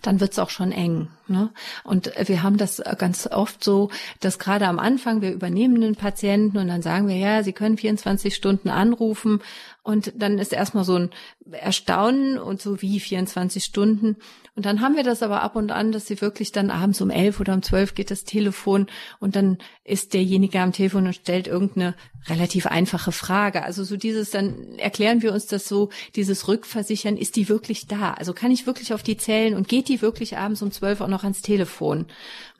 [0.00, 1.08] dann wird's auch schon eng.
[1.32, 1.50] Ne?
[1.82, 3.90] Und wir haben das ganz oft so,
[4.20, 7.76] dass gerade am Anfang wir übernehmen den Patienten und dann sagen wir, ja, Sie können
[7.76, 9.40] 24 Stunden anrufen
[9.84, 11.10] und dann ist erstmal so ein
[11.50, 14.16] Erstaunen und so wie 24 Stunden.
[14.54, 17.10] Und dann haben wir das aber ab und an, dass sie wirklich dann abends um
[17.10, 18.86] elf oder um zwölf geht das Telefon
[19.18, 21.94] und dann ist derjenige am Telefon und stellt irgendeine
[22.28, 23.64] relativ einfache Frage.
[23.64, 28.12] Also so dieses, dann erklären wir uns das so, dieses Rückversichern, ist die wirklich da?
[28.12, 31.08] Also kann ich wirklich auf die zählen und geht die wirklich abends um zwölf auch
[31.08, 32.06] noch ans Telefon?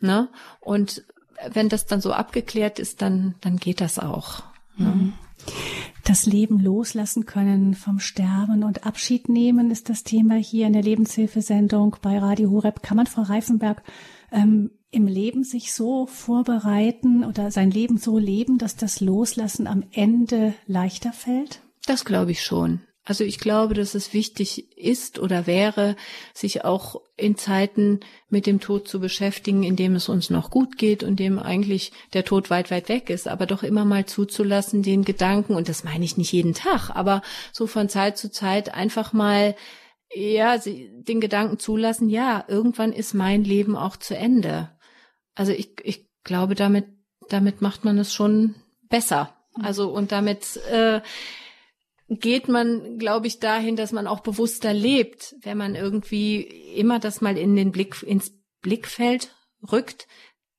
[0.00, 0.28] Ne?
[0.60, 1.04] Und
[1.50, 4.42] wenn das dann so abgeklärt ist, dann, dann geht das auch.
[4.76, 4.86] Ne?
[4.88, 5.12] Mhm.
[6.04, 10.82] Das Leben loslassen können vom Sterben und Abschied nehmen ist das Thema hier in der
[10.82, 12.82] Lebenshilfesendung bei Radio Horeb.
[12.82, 13.82] Kann man, Frau Reifenberg,
[14.32, 19.84] ähm, im Leben sich so vorbereiten oder sein Leben so leben, dass das Loslassen am
[19.92, 21.62] Ende leichter fällt?
[21.86, 22.80] Das glaube ich schon.
[23.04, 25.96] Also ich glaube, dass es wichtig ist oder wäre,
[26.34, 30.78] sich auch in Zeiten mit dem Tod zu beschäftigen, in dem es uns noch gut
[30.78, 34.84] geht und dem eigentlich der Tod weit, weit weg ist, aber doch immer mal zuzulassen,
[34.84, 38.72] den Gedanken, und das meine ich nicht jeden Tag, aber so von Zeit zu Zeit
[38.72, 39.56] einfach mal
[40.14, 44.70] ja, den Gedanken zulassen, ja, irgendwann ist mein Leben auch zu Ende.
[45.34, 46.86] Also ich, ich glaube, damit,
[47.28, 48.54] damit macht man es schon
[48.88, 49.34] besser.
[49.60, 51.00] Also und damit äh,
[52.20, 57.20] geht man, glaube ich, dahin, dass man auch bewusster lebt, wenn man irgendwie immer das
[57.20, 59.34] mal in den Blick, ins Blickfeld
[59.70, 60.06] rückt,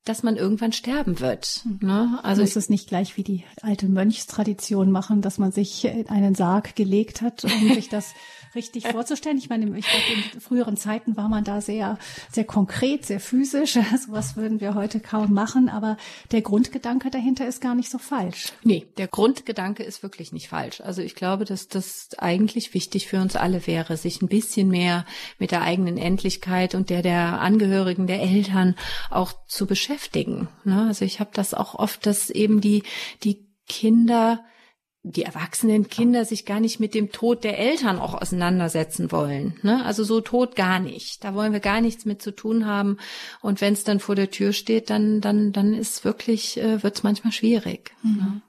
[0.05, 1.63] dass man irgendwann sterben wird.
[1.79, 2.19] Ne?
[2.23, 6.35] Also muss es nicht gleich wie die alte Mönchstradition machen, dass man sich in einen
[6.35, 8.13] Sarg gelegt hat, um sich das
[8.55, 9.37] richtig vorzustellen.
[9.37, 11.97] Ich meine, ich glaube, in früheren Zeiten war man da sehr,
[12.31, 13.73] sehr konkret, sehr physisch.
[14.05, 15.97] Sowas würden wir heute kaum machen, aber
[16.31, 18.53] der Grundgedanke dahinter ist gar nicht so falsch.
[18.63, 20.81] Nee, der Grundgedanke ist wirklich nicht falsch.
[20.81, 25.05] Also ich glaube, dass das eigentlich wichtig für uns alle wäre, sich ein bisschen mehr
[25.39, 28.75] mit der eigenen Endlichkeit und der der Angehörigen, der Eltern
[29.09, 30.47] auch zu beschäftigen.
[30.63, 30.87] Ne?
[30.87, 32.83] Also ich habe das auch oft, dass eben die,
[33.23, 34.43] die Kinder
[35.03, 39.59] die erwachsenen Kinder sich gar nicht mit dem Tod der Eltern auch auseinandersetzen wollen.
[39.61, 39.83] Ne?
[39.83, 41.23] Also so tot gar nicht.
[41.25, 42.97] Da wollen wir gar nichts mit zu tun haben.
[43.41, 46.95] Und wenn es dann vor der Tür steht, dann dann dann ist wirklich äh, wird
[46.95, 47.91] es manchmal schwierig.
[48.01, 48.15] Mhm.
[48.15, 48.41] Ne?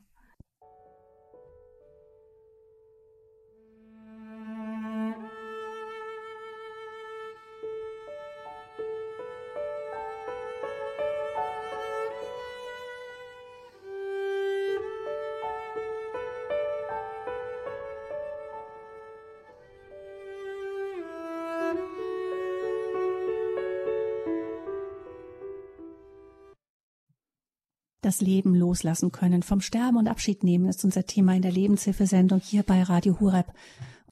[28.04, 29.42] Das Leben loslassen können.
[29.42, 33.46] Vom Sterben und Abschied nehmen ist unser Thema in der Lebenshilfesendung hier bei Radio Hureb.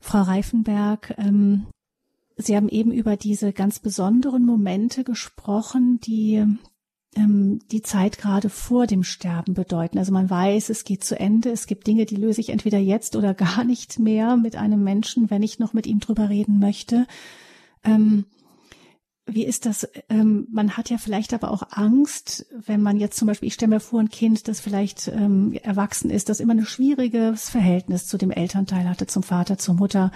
[0.00, 1.66] Frau Reifenberg, ähm,
[2.36, 6.44] Sie haben eben über diese ganz besonderen Momente gesprochen, die
[7.14, 9.98] ähm, die Zeit gerade vor dem Sterben bedeuten.
[9.98, 11.50] Also man weiß, es geht zu Ende.
[11.50, 15.30] Es gibt Dinge, die löse ich entweder jetzt oder gar nicht mehr mit einem Menschen,
[15.30, 17.06] wenn ich noch mit ihm drüber reden möchte.
[17.84, 18.24] Ähm,
[19.26, 19.88] wie ist das?
[20.08, 23.70] Ähm, man hat ja vielleicht aber auch Angst, wenn man jetzt zum Beispiel, ich stelle
[23.70, 28.18] mir vor, ein Kind, das vielleicht ähm, erwachsen ist, das immer ein schwieriges Verhältnis zu
[28.18, 30.10] dem Elternteil hatte, zum Vater, zur Mutter.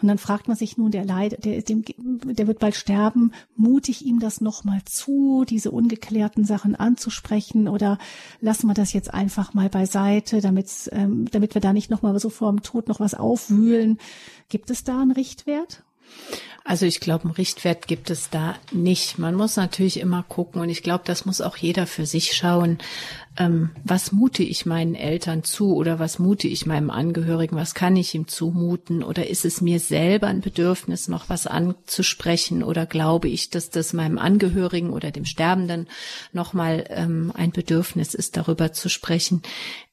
[0.00, 4.04] Und dann fragt man sich nun, der Leid, der, dem, der wird bald sterben, mutig
[4.04, 7.98] ihm das nochmal zu, diese ungeklärten Sachen anzusprechen oder
[8.40, 12.28] lassen wir das jetzt einfach mal beiseite, damit, ähm, damit wir da nicht nochmal so
[12.28, 13.98] vor dem Tod noch was aufwühlen.
[14.48, 15.83] Gibt es da einen Richtwert?
[16.66, 19.18] Also ich glaube, einen Richtwert gibt es da nicht.
[19.18, 22.78] Man muss natürlich immer gucken und ich glaube, das muss auch jeder für sich schauen.
[23.36, 27.56] Ähm, was mute ich meinen Eltern zu oder was mute ich meinem Angehörigen?
[27.56, 29.02] Was kann ich ihm zumuten?
[29.02, 32.62] Oder ist es mir selber ein Bedürfnis, noch was anzusprechen?
[32.62, 35.86] Oder glaube ich, dass das meinem Angehörigen oder dem Sterbenden
[36.32, 39.42] nochmal ähm, ein Bedürfnis ist, darüber zu sprechen?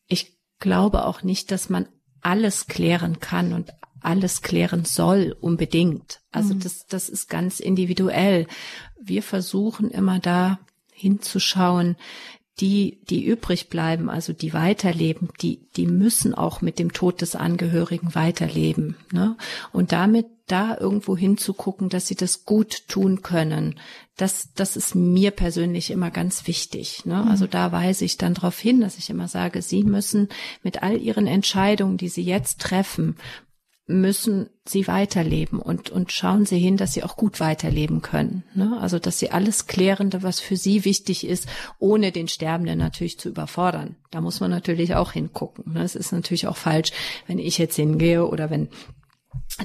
[0.07, 1.89] Ich glaube auch nicht, dass man
[2.21, 6.21] alles klären kann und alles klären soll unbedingt.
[6.31, 6.59] Also mhm.
[6.59, 8.47] das, das ist ganz individuell.
[8.99, 10.59] Wir versuchen immer da
[10.91, 11.95] hinzuschauen,
[12.59, 17.35] die, die übrig bleiben, also die weiterleben, die, die müssen auch mit dem Tod des
[17.35, 18.95] Angehörigen weiterleben.
[19.11, 19.35] Ne?
[19.71, 23.79] Und damit da irgendwo hinzugucken, dass sie das gut tun können,
[24.17, 27.05] das, das ist mir persönlich immer ganz wichtig.
[27.05, 27.23] Ne?
[27.23, 27.31] Mhm.
[27.31, 30.29] Also da weise ich dann darauf hin, dass ich immer sage, sie müssen
[30.61, 33.15] mit all ihren Entscheidungen, die sie jetzt treffen,
[33.99, 38.43] müssen sie weiterleben und, und schauen sie hin, dass sie auch gut weiterleben können.
[38.53, 38.77] Ne?
[38.79, 41.47] Also, dass sie alles Klärende, was für sie wichtig ist,
[41.79, 43.95] ohne den Sterbenden natürlich zu überfordern.
[44.11, 45.73] Da muss man natürlich auch hingucken.
[45.73, 45.83] Ne?
[45.83, 46.91] Es ist natürlich auch falsch,
[47.27, 48.69] wenn ich jetzt hingehe oder wenn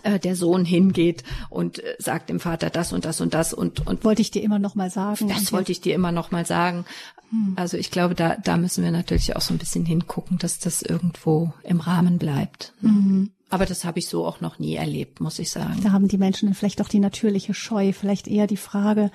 [0.03, 3.87] äh, der Sohn hingeht und äh, sagt dem Vater das und das und das und
[3.87, 5.29] und wollte ich dir immer noch mal sagen.
[5.29, 6.85] Das wollte ich dir immer noch mal sagen.
[7.31, 7.55] Hm.
[7.57, 10.83] Also ich glaube, da da müssen wir natürlich auch so ein bisschen hingucken, dass das
[10.83, 12.73] irgendwo im Rahmen bleibt.
[12.81, 13.33] Mhm.
[13.57, 15.81] Aber das habe ich so auch noch nie erlebt, muss ich sagen.
[15.83, 19.11] Da haben die Menschen vielleicht auch die natürliche Scheu, vielleicht eher die Frage,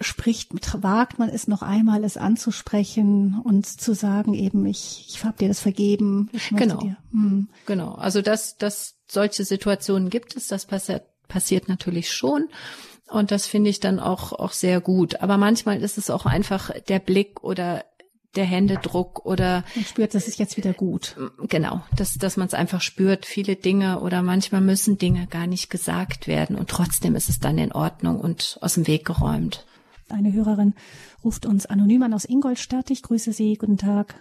[0.00, 5.38] spricht, wagt man es noch einmal, es anzusprechen und zu sagen, eben, ich, ich habe
[5.38, 6.30] dir das vergeben.
[6.52, 6.76] genau.
[6.78, 7.48] Dir, hm.
[7.66, 7.94] Genau.
[7.94, 12.46] Also dass, dass solche Situationen gibt es, das passiert, passiert natürlich schon.
[13.08, 15.20] Und das finde ich dann auch, auch sehr gut.
[15.20, 17.84] Aber manchmal ist es auch einfach der Blick oder
[18.38, 21.16] der Händedruck oder man spürt, das ist jetzt wieder gut.
[21.48, 25.68] Genau, dass dass man es einfach spürt, viele Dinge oder manchmal müssen Dinge gar nicht
[25.68, 29.66] gesagt werden und trotzdem ist es dann in Ordnung und aus dem Weg geräumt.
[30.10, 30.74] Eine Hörerin
[31.22, 32.90] ruft uns anonym an aus Ingolstadt.
[32.90, 33.56] Ich grüße Sie.
[33.56, 34.14] Guten Tag.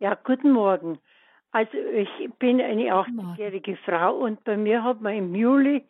[0.00, 0.98] Ja, guten Morgen.
[1.50, 5.84] Also ich bin eine 80-jährige Frau und bei mir hat man im Juli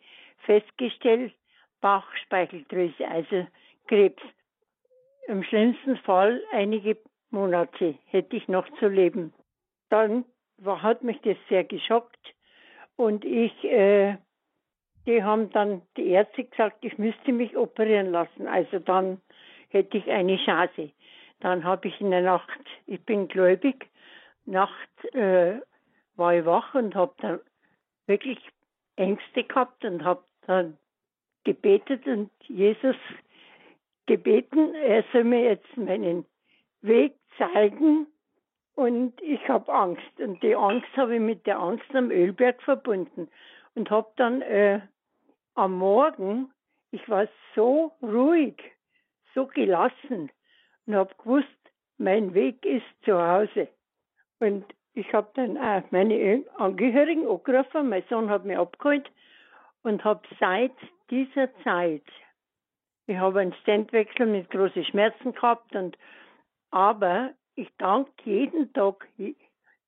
[0.45, 1.33] festgestellt,
[1.81, 3.45] Bauchspeicheldrüse, also
[3.87, 4.21] Krebs.
[5.27, 6.97] Im schlimmsten Fall einige
[7.31, 9.33] Monate hätte ich noch zu leben.
[9.89, 10.25] Dann
[10.57, 12.33] war, hat mich das sehr geschockt
[12.95, 14.17] und ich, äh,
[15.05, 18.47] die haben dann die Ärzte gesagt, ich müsste mich operieren lassen.
[18.47, 19.21] Also dann
[19.69, 20.91] hätte ich eine Chance.
[21.39, 23.89] Dann habe ich in der Nacht, ich bin gläubig,
[24.45, 25.61] Nacht äh,
[26.15, 27.39] war ich wach und habe dann
[28.07, 28.39] wirklich
[28.97, 30.77] Ängste gehabt und habe dann
[31.43, 32.97] gebetet und Jesus
[34.05, 36.25] gebeten, er soll mir jetzt meinen
[36.81, 38.05] Weg zeigen
[38.75, 40.19] und ich habe Angst.
[40.19, 43.27] Und die Angst habe ich mit der Angst am Ölberg verbunden
[43.75, 44.81] und habe dann äh,
[45.55, 46.51] am Morgen,
[46.91, 48.55] ich war so ruhig,
[49.33, 50.31] so gelassen
[50.85, 51.47] und habe gewusst,
[51.97, 53.67] mein Weg ist zu Hause.
[54.39, 59.11] Und ich habe dann auch meine Angehörigen angerufen, mein Sohn hat mich abgeholt
[59.83, 60.73] und habe seit
[61.09, 62.03] dieser Zeit,
[63.07, 65.97] ich habe einen Standwechsel mit großen Schmerzen gehabt und
[66.71, 69.07] aber ich danke jeden Tag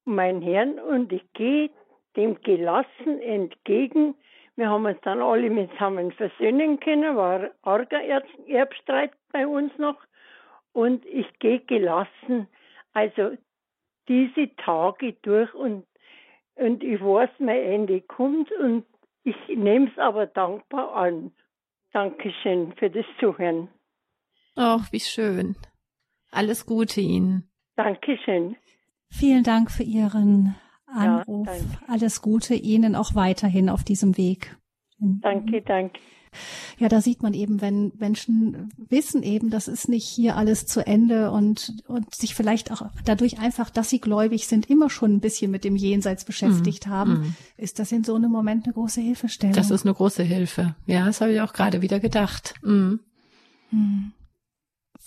[0.06, 1.70] meinen Herrn und ich gehe
[2.16, 4.16] dem gelassen entgegen.
[4.56, 8.02] Wir haben uns dann alle zusammen versöhnen können, war arger
[8.48, 9.98] Erbstreit bei uns noch.
[10.74, 12.48] Und ich gehe gelassen,
[12.94, 13.38] also
[14.08, 15.86] diese Tage durch und,
[16.56, 18.86] und ich weiß, mein Ende kommt und
[19.24, 21.32] ich nehme es aber dankbar an.
[21.94, 23.70] Dankeschön für das Zuhören.
[24.56, 25.56] Ach, wie schön.
[26.32, 27.50] Alles Gute Ihnen.
[27.76, 28.56] Dankeschön.
[29.10, 30.56] Vielen Dank für Ihren
[30.88, 31.48] Anruf.
[31.48, 31.54] Ja,
[31.88, 34.58] Alles Gute Ihnen auch weiterhin auf diesem Weg.
[35.00, 36.00] Danke, danke.
[36.78, 40.86] Ja, da sieht man eben, wenn Menschen wissen eben, das ist nicht hier alles zu
[40.86, 45.20] Ende und, und sich vielleicht auch dadurch einfach, dass sie gläubig sind, immer schon ein
[45.20, 47.36] bisschen mit dem Jenseits beschäftigt mm, haben, mm.
[47.58, 49.56] ist das in so einem Moment eine große Hilfestellung.
[49.56, 50.76] Das ist eine große Hilfe.
[50.86, 52.54] Ja, das habe ich auch gerade wieder gedacht.
[52.64, 52.96] Mm.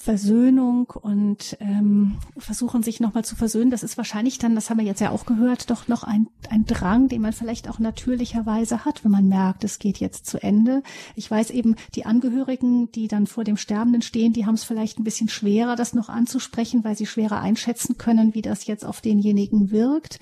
[0.05, 3.71] Versöhnung und ähm, versuchen sich nochmal zu versöhnen.
[3.71, 6.67] Das ist wahrscheinlich dann, das haben wir jetzt ja auch gehört, doch noch ein, ein
[6.67, 10.83] Drang, den man vielleicht auch natürlicherweise hat, wenn man merkt, es geht jetzt zu Ende.
[11.17, 14.99] Ich weiß eben, die Angehörigen, die dann vor dem Sterbenden stehen, die haben es vielleicht
[14.99, 19.01] ein bisschen schwerer, das noch anzusprechen, weil sie schwerer einschätzen können, wie das jetzt auf
[19.01, 20.21] denjenigen wirkt.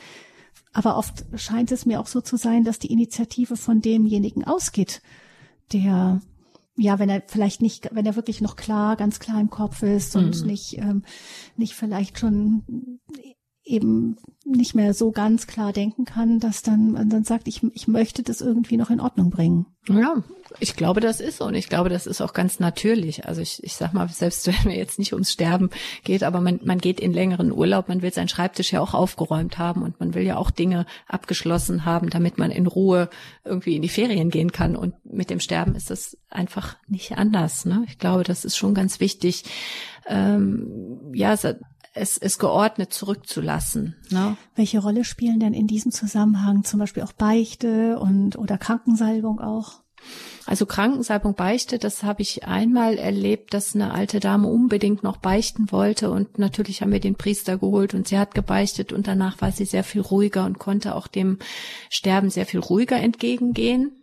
[0.73, 5.03] Aber oft scheint es mir auch so zu sein, dass die Initiative von demjenigen ausgeht,
[5.73, 6.21] der
[6.77, 10.17] ja, wenn er vielleicht nicht, wenn er wirklich noch klar, ganz klar im Kopf ist
[10.17, 10.47] und mhm.
[10.47, 11.03] nicht, ähm,
[11.57, 13.01] nicht vielleicht schon
[13.65, 17.87] eben nicht mehr so ganz klar denken kann, dass dann man dann sagt, ich, ich
[17.87, 19.67] möchte das irgendwie noch in Ordnung bringen.
[19.89, 20.23] Ja,
[20.59, 23.27] ich glaube, das ist so und ich glaube, das ist auch ganz natürlich.
[23.27, 25.71] Also ich, ich sag mal, selbst wenn mir jetzt nicht ums Sterben
[26.03, 29.59] geht, aber man, man geht in längeren Urlaub, man will seinen Schreibtisch ja auch aufgeräumt
[29.59, 33.11] haben und man will ja auch Dinge abgeschlossen haben, damit man in Ruhe
[33.45, 34.75] irgendwie in die Ferien gehen kann.
[34.75, 37.65] Und mit dem Sterben ist das einfach nicht anders.
[37.65, 37.85] Ne?
[37.87, 39.45] Ich glaube, das ist schon ganz wichtig.
[40.07, 41.37] Ähm, ja,
[41.95, 43.97] es, es geordnet zurückzulassen.
[44.11, 44.37] Ne?
[44.55, 49.83] Welche Rolle spielen denn in diesem Zusammenhang zum Beispiel auch Beichte und oder Krankensalbung auch?
[50.47, 55.71] Also Krankensalbung Beichte, das habe ich einmal erlebt, dass eine alte Dame unbedingt noch beichten
[55.71, 59.53] wollte und natürlich haben wir den Priester geholt und sie hat gebeichtet und danach war
[59.53, 61.39] sie sehr viel ruhiger und konnte auch dem
[61.91, 64.03] Sterben sehr viel ruhiger entgegengehen.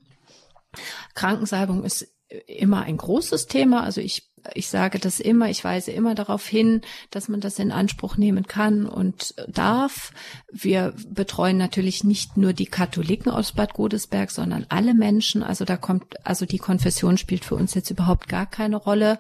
[1.16, 2.08] Krankensalbung ist
[2.48, 3.84] immer ein großes Thema.
[3.84, 7.72] Also ich ich sage das immer, ich weise immer darauf hin, dass man das in
[7.72, 10.12] Anspruch nehmen kann und darf.
[10.52, 15.44] Wir betreuen natürlich nicht nur die Katholiken aus Bad Godesberg, sondern alle Menschen.
[15.44, 19.20] Also da kommt, also die Konfession spielt für uns jetzt überhaupt gar keine Rolle.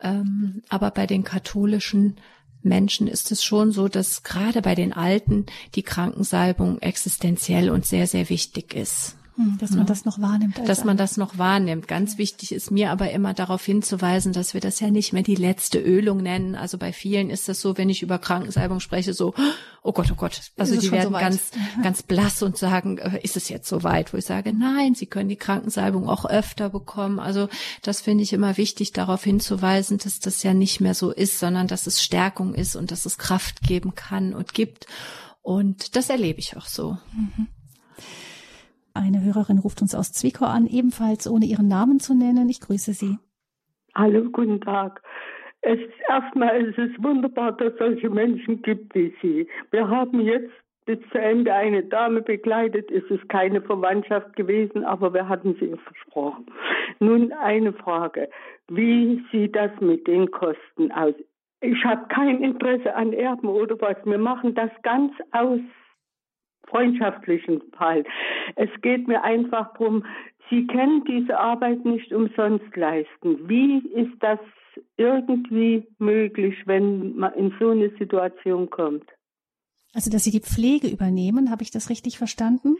[0.00, 2.16] Ähm, aber bei den katholischen
[2.62, 8.06] Menschen ist es schon so, dass gerade bei den Alten die Krankensalbung existenziell und sehr,
[8.06, 9.16] sehr wichtig ist.
[9.58, 10.58] Dass man das noch wahrnimmt.
[10.66, 11.86] Dass man das noch wahrnimmt.
[11.88, 15.34] Ganz wichtig ist mir aber immer darauf hinzuweisen, dass wir das ja nicht mehr die
[15.34, 16.54] letzte Ölung nennen.
[16.54, 19.34] Also bei vielen ist das so, wenn ich über Krankensalbung spreche, so,
[19.82, 20.40] oh Gott, oh Gott.
[20.56, 21.50] Also die werden so ganz,
[21.82, 24.14] ganz blass und sagen, äh, ist es jetzt soweit?
[24.14, 27.18] Wo ich sage, nein, sie können die Krankensalbung auch öfter bekommen.
[27.18, 27.48] Also
[27.82, 31.66] das finde ich immer wichtig, darauf hinzuweisen, dass das ja nicht mehr so ist, sondern
[31.66, 34.86] dass es Stärkung ist und dass es Kraft geben kann und gibt.
[35.42, 36.96] Und das erlebe ich auch so.
[37.12, 37.48] Mhm.
[38.96, 42.48] Eine Hörerin ruft uns aus Zwickau an, ebenfalls ohne ihren Namen zu nennen.
[42.48, 43.18] Ich grüße Sie.
[43.94, 45.02] Hallo, guten Tag.
[45.60, 45.78] Es,
[46.08, 49.48] erstmal ist es wunderbar, dass es solche Menschen gibt wie Sie.
[49.70, 50.52] Wir haben jetzt
[50.86, 52.90] bis zu Ende eine Dame begleitet.
[52.90, 56.46] Es ist keine Verwandtschaft gewesen, aber wir hatten sie versprochen.
[57.00, 58.28] Nun eine Frage.
[58.68, 61.14] Wie sieht das mit den Kosten aus?
[61.60, 63.96] Ich habe kein Interesse an Erben oder was.
[64.04, 65.60] Wir machen das ganz aus
[66.66, 68.04] freundschaftlichen Fall.
[68.56, 70.04] Es geht mir einfach darum,
[70.50, 73.48] Sie können diese Arbeit nicht umsonst leisten.
[73.48, 74.38] Wie ist das
[74.96, 79.04] irgendwie möglich, wenn man in so eine Situation kommt?
[79.92, 82.76] Also, dass Sie die Pflege übernehmen, habe ich das richtig verstanden?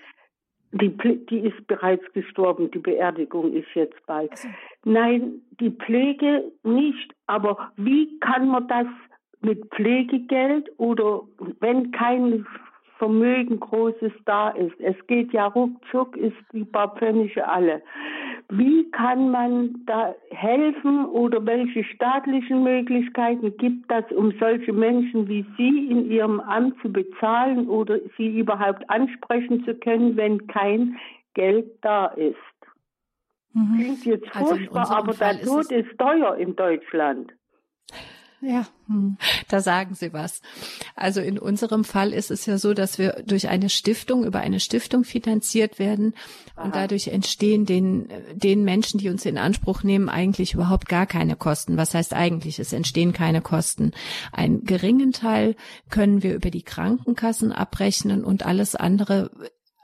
[0.72, 0.90] Die,
[1.30, 4.30] die ist bereits gestorben, die Beerdigung ist jetzt bald.
[4.32, 4.48] Also.
[4.84, 8.86] Nein, die Pflege nicht, aber wie kann man das
[9.40, 11.22] mit Pflegegeld oder
[11.60, 12.46] wenn kein
[12.98, 14.78] Vermögen Großes da ist.
[14.80, 17.82] Es geht ja ruckzuck, ist die paar Pfennige alle.
[18.48, 25.44] Wie kann man da helfen oder welche staatlichen Möglichkeiten gibt das, um solche Menschen wie
[25.56, 30.96] Sie in Ihrem Amt zu bezahlen oder sie überhaupt ansprechen zu können, wenn kein
[31.34, 32.36] Geld da ist?
[33.52, 33.78] Mhm.
[33.78, 37.32] Klingt jetzt also furchtbar, aber Fall der Tod ist, ist teuer in Deutschland.
[38.42, 39.16] Ja, hm.
[39.48, 40.42] da sagen Sie was.
[40.94, 44.60] Also in unserem Fall ist es ja so, dass wir durch eine Stiftung, über eine
[44.60, 46.14] Stiftung finanziert werden
[46.54, 51.36] und dadurch entstehen den, den Menschen, die uns in Anspruch nehmen, eigentlich überhaupt gar keine
[51.36, 51.76] Kosten.
[51.78, 52.58] Was heißt eigentlich?
[52.58, 53.92] Es entstehen keine Kosten.
[54.32, 55.56] Einen geringen Teil
[55.88, 59.30] können wir über die Krankenkassen abrechnen und alles andere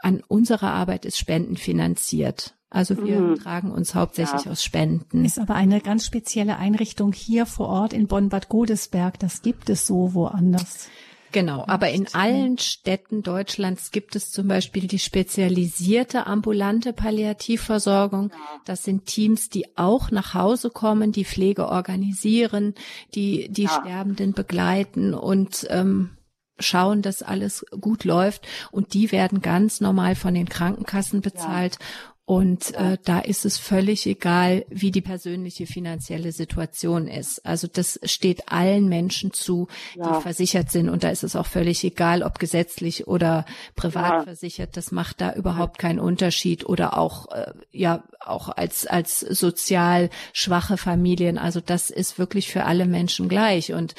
[0.02, 2.54] an unserer Arbeit ist spendenfinanziert.
[2.72, 3.38] Also wir mhm.
[3.38, 4.52] tragen uns hauptsächlich ja.
[4.52, 5.26] aus Spenden.
[5.26, 9.18] Ist aber eine ganz spezielle Einrichtung hier vor Ort in Bonn-Bad Godesberg.
[9.18, 10.88] Das gibt es so woanders.
[11.32, 18.30] Genau, aber in allen Städten Deutschlands gibt es zum Beispiel die spezialisierte ambulante Palliativversorgung.
[18.66, 22.74] Das sind Teams, die auch nach Hause kommen, die Pflege organisieren,
[23.14, 23.80] die die ja.
[23.80, 26.10] Sterbenden begleiten und ähm,
[26.58, 31.78] schauen, dass alles gut läuft und die werden ganz normal von den Krankenkassen bezahlt.
[31.80, 31.86] Ja.
[32.24, 37.44] Und äh, da ist es völlig egal, wie die persönliche finanzielle Situation ist.
[37.44, 39.66] Also das steht allen Menschen zu,
[39.96, 40.20] die ja.
[40.20, 40.88] versichert sind.
[40.88, 43.44] Und da ist es auch völlig egal, ob gesetzlich oder
[43.74, 44.22] privat ja.
[44.22, 44.76] versichert.
[44.76, 46.64] Das macht da überhaupt keinen Unterschied.
[46.64, 51.38] Oder auch äh, ja auch als als sozial schwache Familien.
[51.38, 53.72] Also das ist wirklich für alle Menschen gleich.
[53.72, 53.96] Und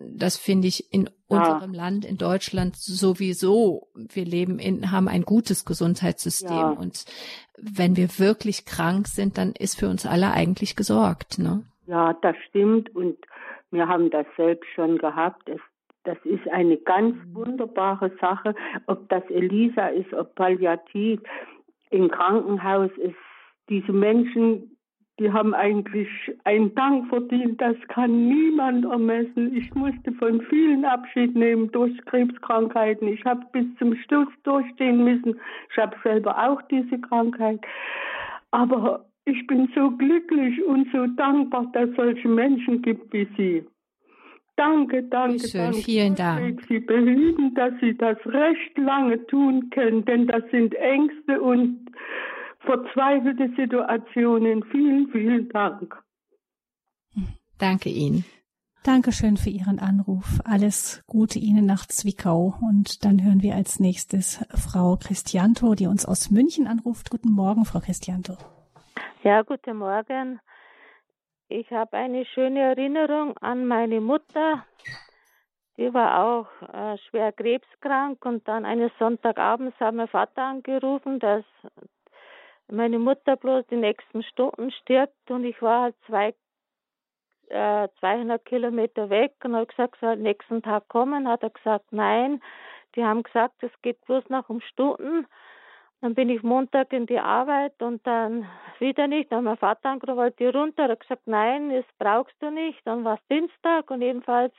[0.00, 3.88] das finde ich in unserem Land, in Deutschland sowieso.
[3.94, 6.70] Wir leben in, haben ein gutes Gesundheitssystem ja.
[6.70, 7.04] und
[7.62, 11.64] wenn wir wirklich krank sind, dann ist für uns alle eigentlich gesorgt, ne?
[11.86, 13.16] Ja, das stimmt und
[13.70, 15.48] wir haben das selbst schon gehabt.
[15.48, 15.60] Es,
[16.04, 17.34] das ist eine ganz mhm.
[17.34, 18.54] wunderbare Sache,
[18.86, 21.20] ob das Elisa ist, ob Palliativ.
[21.90, 23.16] Im Krankenhaus ist
[23.68, 24.69] diese Menschen
[25.20, 26.08] die haben eigentlich
[26.44, 29.54] einen Dank verdient, das kann niemand ermessen.
[29.54, 33.06] Ich musste von vielen Abschied nehmen durch Krebskrankheiten.
[33.06, 35.38] Ich habe bis zum Schluss durchstehen müssen.
[35.70, 37.60] Ich habe selber auch diese Krankheit.
[38.50, 43.64] Aber ich bin so glücklich und so dankbar, dass es solche Menschen gibt wie Sie.
[44.56, 45.78] Danke, danke, schön, danke.
[45.82, 46.62] Vielen Dank.
[46.66, 51.90] Sie behüten, dass Sie das recht lange tun können, denn das sind Ängste und
[52.60, 54.64] verzweifelte Situationen.
[54.64, 55.96] Vielen, vielen Dank.
[57.58, 58.24] Danke Ihnen.
[58.82, 60.40] Dankeschön für Ihren Anruf.
[60.44, 62.54] Alles Gute Ihnen nach Zwickau.
[62.62, 67.10] Und dann hören wir als nächstes Frau Christianto, die uns aus München anruft.
[67.10, 68.38] Guten Morgen, Frau Christianto.
[69.22, 70.40] Ja, guten Morgen.
[71.48, 74.64] Ich habe eine schöne Erinnerung an meine Mutter.
[75.76, 81.44] Die war auch äh, schwer krebskrank und dann eines Sonntagabends hat mein Vater angerufen, dass
[82.72, 86.34] meine Mutter bloß die nächsten Stunden stirbt und ich war halt zwei,
[87.48, 91.28] äh, 200 Kilometer weg und habe gesagt, soll nächsten Tag kommen.
[91.28, 92.42] Hat er gesagt, nein.
[92.96, 95.26] Die haben gesagt, es geht bloß noch um Stunden.
[96.00, 98.48] Dann bin ich Montag in die Arbeit und dann
[98.78, 99.30] wieder nicht.
[99.30, 100.84] Dann hat mein Vater angerufen, wollte ich runter.
[100.84, 102.80] Er hat gesagt, nein, das brauchst du nicht.
[102.86, 104.54] Dann war es Dienstag und jedenfalls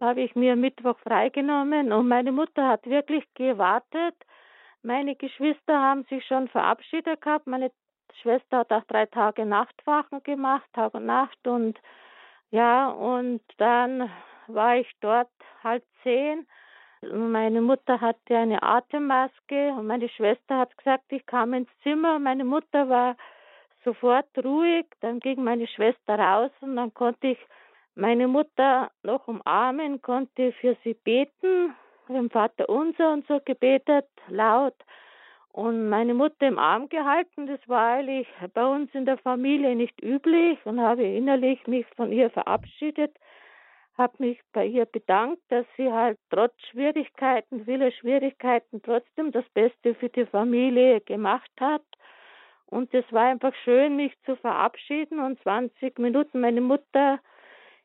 [0.00, 4.14] habe ich mir Mittwoch freigenommen und meine Mutter hat wirklich gewartet
[4.82, 7.46] meine Geschwister haben sich schon verabschiedet gehabt.
[7.46, 7.70] Meine
[8.22, 11.46] Schwester hat auch drei Tage Nachtwachen gemacht, Tag und Nacht.
[11.46, 11.78] Und
[12.50, 14.10] ja, und dann
[14.46, 15.30] war ich dort
[15.62, 16.46] halb zehn.
[17.02, 22.18] Meine Mutter hatte eine Atemmaske und meine Schwester hat gesagt, ich kam ins Zimmer.
[22.18, 23.16] Meine Mutter war
[23.84, 24.86] sofort ruhig.
[25.00, 27.38] Dann ging meine Schwester raus und dann konnte ich
[27.94, 31.74] meine Mutter noch umarmen, konnte für sie beten
[32.14, 34.74] dem Vater unser und so gebetet, laut.
[35.52, 40.00] Und meine Mutter im Arm gehalten, das war eigentlich bei uns in der Familie nicht
[40.02, 43.16] üblich und habe innerlich mich von ihr verabschiedet,
[43.96, 49.94] habe mich bei ihr bedankt, dass sie halt trotz Schwierigkeiten, vieler Schwierigkeiten trotzdem das Beste
[49.96, 51.82] für die Familie gemacht hat.
[52.66, 57.18] Und es war einfach schön, mich zu verabschieden und 20 Minuten meine Mutter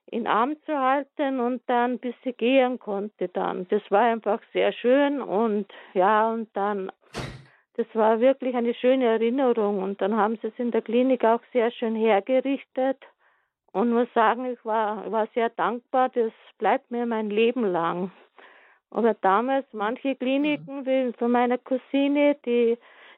[0.07, 3.67] in Arm zu halten und dann bis sie gehen konnte dann.
[3.69, 6.91] Das war einfach sehr schön und ja, und dann,
[7.75, 11.41] das war wirklich eine schöne Erinnerung und dann haben sie es in der Klinik auch
[11.51, 12.97] sehr schön hergerichtet
[13.71, 18.11] und muss sagen, ich war, war sehr dankbar, das bleibt mir mein Leben lang.
[18.91, 20.85] Aber damals, manche Kliniken, mhm.
[20.85, 22.77] wie von meiner Cousine, die,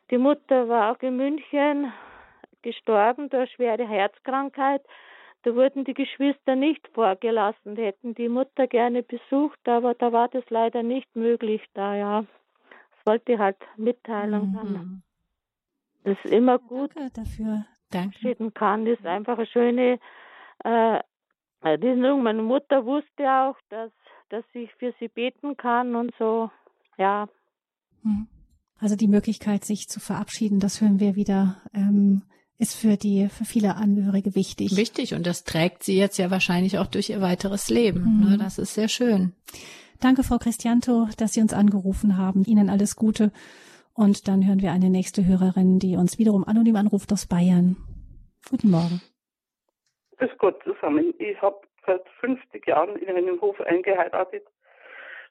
[0.10, 1.92] die Mutter war auch in München
[2.62, 4.82] gestorben durch schwere Herzkrankheit,
[5.46, 10.28] da wurden die Geschwister nicht vorgelassen, die hätten die Mutter gerne besucht, aber da war
[10.28, 12.26] das leider nicht möglich da, ja.
[12.72, 15.04] Das wollte ich halt Mitteilung mhm.
[16.04, 16.96] Das ist immer gut.
[16.96, 17.66] Danke dafür.
[17.92, 18.52] Danke.
[18.56, 20.00] kann, das ist einfach eine schöne
[20.64, 21.00] äh,
[21.62, 22.24] Erinnerung.
[22.24, 23.92] Meine Mutter wusste auch, dass,
[24.30, 26.50] dass ich für sie beten kann und so,
[26.98, 27.28] ja.
[28.02, 28.28] Mhm.
[28.80, 32.24] Also die Möglichkeit, sich zu verabschieden, das hören wir wieder ähm,
[32.58, 34.78] ist für die, für viele Angehörige wichtig.
[34.78, 38.20] Wichtig und das trägt sie jetzt ja wahrscheinlich auch durch ihr weiteres Leben.
[38.20, 38.30] Mhm.
[38.30, 38.38] Ne?
[38.38, 39.34] Das ist sehr schön.
[40.02, 42.44] Danke, Frau Christianto, dass Sie uns angerufen haben.
[42.44, 43.32] Ihnen alles Gute.
[43.94, 47.78] Und dann hören wir eine nächste Hörerin, die uns wiederum anonym anruft aus Bayern.
[48.50, 49.02] Guten Morgen.
[50.18, 51.14] Grüß Gott zusammen.
[51.18, 54.46] Ich habe seit 50 Jahren in einem Hof eingeheiratet.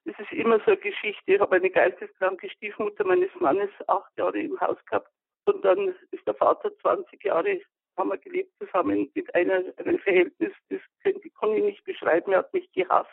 [0.06, 1.34] Das ist immer so eine Geschichte.
[1.34, 5.10] Ich habe eine geisteskranke Stiefmutter meines Mannes acht Jahre im Haus gehabt.
[5.46, 7.60] Und dann ist der Vater 20 Jahre,
[7.96, 12.32] haben wir gelebt zusammen mit einer, einem Verhältnis, das kann, ich nicht beschreiben.
[12.32, 13.10] Er hat mich gehasst.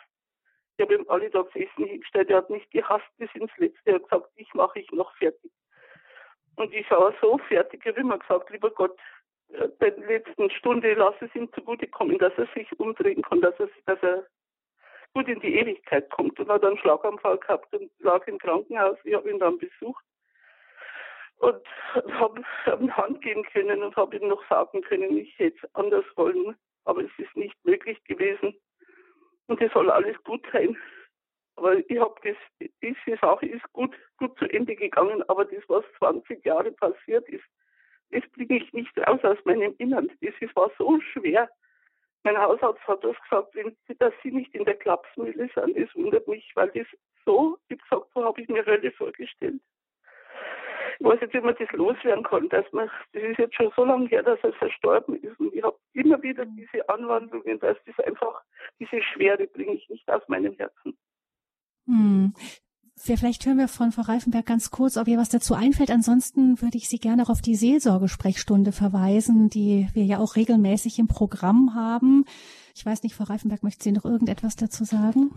[0.76, 3.80] Ich habe ihm alle da gesessen hingestellt, er hat mich gehasst bis ins Letzte.
[3.84, 5.52] Er hat gesagt, ich mache ich noch fertig.
[6.56, 8.98] Und ich war so fertig, ich habe immer gesagt, lieber Gott,
[9.48, 13.58] äh, bei der letzten Stunde lass es ihm zugutekommen, dass er sich umdrehen kann, dass
[13.58, 14.26] er, dass er
[15.14, 16.40] gut in die Ewigkeit kommt.
[16.40, 18.98] Und hat einen Schlaganfall gehabt und lag im Krankenhaus.
[19.04, 20.04] Ich habe ihn dann besucht
[21.42, 21.66] und
[22.20, 25.74] habe hab in Hand gehen können und habe ihm noch sagen können, ich hätte es
[25.74, 28.54] anders wollen, aber es ist nicht möglich gewesen.
[29.48, 30.76] Und es soll alles gut sein.
[31.56, 35.84] Aber ich habe das, diese Sache ist gut, gut zu Ende gegangen, aber das, was
[35.98, 37.44] 20 Jahre passiert ist,
[38.10, 40.10] das bringe ich nicht raus aus meinem Innern.
[40.20, 41.50] Das ist, war so schwer.
[42.22, 46.28] Mein Hausarzt hat das gesagt, wenn dass Sie nicht in der Klapsmühle sind, das wundert
[46.28, 46.86] mich, weil das
[47.24, 49.60] so, wie gesagt, so habe ich mir Hölle vorgestellt.
[51.02, 53.84] Ich weiß jetzt, wie man das loswerden kann, dass man, das ist jetzt schon so
[53.84, 55.38] lange her, dass er verstorben ist.
[55.40, 58.40] Und ich habe immer wieder diese Anwandlungen, dass das einfach,
[58.78, 60.96] diese Schwere bringe ich nicht aus meinem Herzen.
[61.88, 62.34] Hm.
[62.96, 65.90] Vielleicht hören wir von Frau Reifenberg ganz kurz, ob ihr was dazu einfällt.
[65.90, 71.00] Ansonsten würde ich Sie gerne auch auf die Seelsorgesprechstunde verweisen, die wir ja auch regelmäßig
[71.00, 72.26] im Programm haben.
[72.76, 75.32] Ich weiß nicht, Frau Reifenberg, möchte Sie noch irgendetwas dazu sagen?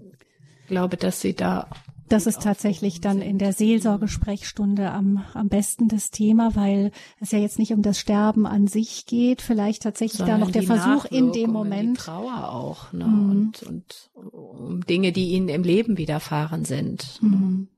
[0.00, 1.66] Ich glaube, dass Sie da
[2.10, 6.90] das ist tatsächlich dann in der Seelsorgesprechstunde am, am besten das Thema, weil
[7.20, 10.52] es ja jetzt nicht um das Sterben an sich geht, vielleicht tatsächlich Sondern da noch
[10.52, 11.98] der Versuch in dem Moment.
[11.98, 13.06] Die Trauer auch, ne?
[13.06, 13.30] Mhm.
[13.30, 17.18] Und, und um Dinge, die ihnen im Leben widerfahren sind.
[17.22, 17.68] Mhm.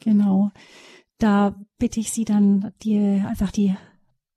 [0.00, 0.50] Genau.
[1.18, 3.74] Da bitte ich Sie dann, die einfach die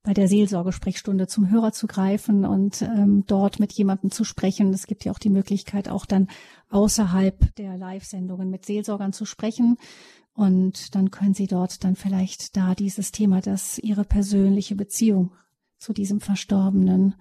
[0.04, 4.74] bei der Seelsorgesprechstunde zum Hörer zu greifen und ähm, dort mit jemandem zu sprechen.
[4.74, 6.28] Es gibt ja auch die Möglichkeit, auch dann
[6.70, 9.78] außerhalb der Live-Sendungen mit Seelsorgern zu sprechen.
[10.34, 15.32] Und dann können Sie dort dann vielleicht da dieses Thema, dass Ihre persönliche Beziehung
[15.78, 17.16] zu diesem Verstorbenen,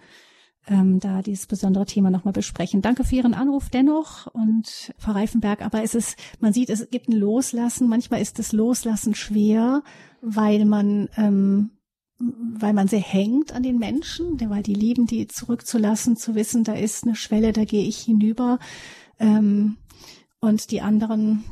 [0.67, 2.83] ähm, da dieses besondere Thema nochmal besprechen.
[2.83, 5.63] Danke für Ihren Anruf dennoch und Frau Reifenberg.
[5.63, 7.89] Aber es ist, man sieht, es gibt ein Loslassen.
[7.89, 9.83] Manchmal ist das Loslassen schwer,
[10.23, 11.71] weil man ähm,
[12.21, 16.75] weil man sehr hängt an den Menschen, weil die lieben, die zurückzulassen, zu wissen, da
[16.75, 18.59] ist eine Schwelle, da gehe ich hinüber.
[19.19, 19.79] Ähm,
[20.41, 21.45] und die anderen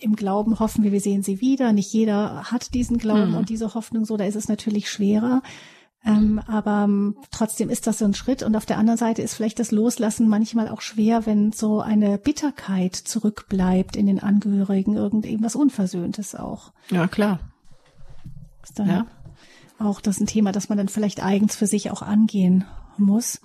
[0.00, 1.72] im Glauben hoffen wir, wir sehen sie wieder.
[1.72, 3.36] Nicht jeder hat diesen Glauben mhm.
[3.36, 5.42] und diese Hoffnung so, da ist es natürlich schwerer.
[6.04, 8.42] Ähm, aber ähm, trotzdem ist das so ein Schritt.
[8.42, 12.16] Und auf der anderen Seite ist vielleicht das Loslassen manchmal auch schwer, wenn so eine
[12.16, 16.72] Bitterkeit zurückbleibt in den Angehörigen, irgendetwas Unversöhntes auch.
[16.90, 17.40] Ja, klar.
[18.62, 19.06] Ist dann ja
[19.84, 22.64] auch das ein Thema, das man dann vielleicht eigens für sich auch angehen
[22.96, 23.40] muss.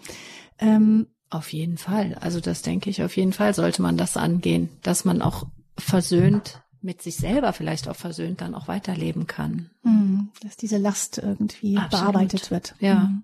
[0.60, 2.16] Ähm, auf jeden Fall.
[2.16, 6.62] Also das denke ich, auf jeden Fall sollte man das angehen, dass man auch versöhnt
[6.82, 9.70] mit sich selber vielleicht auch versöhnt dann auch weiterleben kann.
[9.84, 12.14] Mhm, dass diese Last irgendwie Absolut.
[12.14, 12.76] bearbeitet wird.
[12.80, 13.06] Ja.
[13.06, 13.24] Mhm.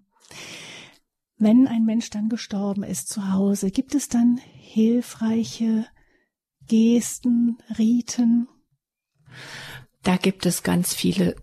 [1.38, 5.86] Wenn ein Mensch dann gestorben ist zu Hause, gibt es dann hilfreiche
[6.68, 8.48] Gesten, Riten?
[10.04, 11.36] Da gibt es ganz viele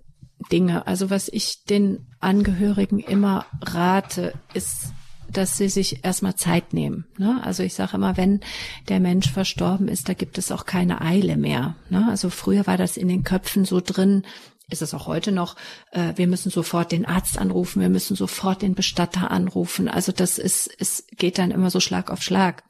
[0.51, 0.87] Dinge.
[0.87, 4.93] Also was ich den Angehörigen immer rate, ist,
[5.31, 7.07] dass sie sich erstmal Zeit nehmen.
[7.19, 7.41] Ne?
[7.43, 8.41] Also ich sage immer, wenn
[8.89, 11.77] der Mensch verstorben ist, da gibt es auch keine Eile mehr.
[11.89, 12.07] Ne?
[12.09, 14.25] Also früher war das in den Köpfen so drin,
[14.71, 15.57] ist es auch heute noch,
[15.93, 19.89] äh, wir müssen sofort den Arzt anrufen, wir müssen sofort den Bestatter anrufen.
[19.89, 22.63] Also das ist, es geht dann immer so Schlag auf Schlag.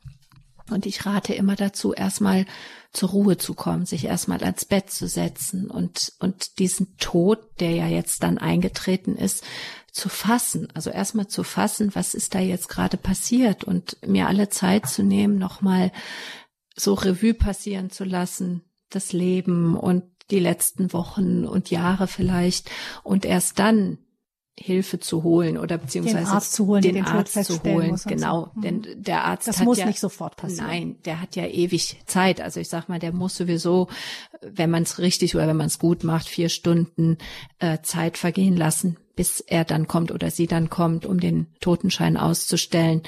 [0.71, 2.47] Und ich rate immer dazu, erstmal
[2.93, 7.71] zur Ruhe zu kommen, sich erstmal ans Bett zu setzen und, und diesen Tod, der
[7.73, 9.45] ja jetzt dann eingetreten ist,
[9.93, 10.69] zu fassen.
[10.75, 15.03] Also erstmal zu fassen, was ist da jetzt gerade passiert und mir alle Zeit zu
[15.03, 15.93] nehmen, nochmal
[16.77, 22.71] so Revue passieren zu lassen, das Leben und die letzten Wochen und Jahre vielleicht
[23.03, 23.99] und erst dann
[24.59, 28.51] Hilfe zu holen oder beziehungsweise den Arzt zu holen, den, den Arzt zu holen, genau,
[28.55, 28.61] so.
[28.61, 30.67] denn der Arzt das hat muss ja, nicht sofort passieren.
[30.67, 32.41] Nein, der hat ja ewig Zeit.
[32.43, 33.89] Also ich sag mal, der muss sowieso,
[34.43, 37.17] wenn man es richtig oder wenn man es gut macht, vier Stunden
[37.59, 42.19] äh, Zeit vergehen lassen, bis er dann kommt oder sie dann kommt, um den Totenschein
[42.19, 43.03] auszustellen.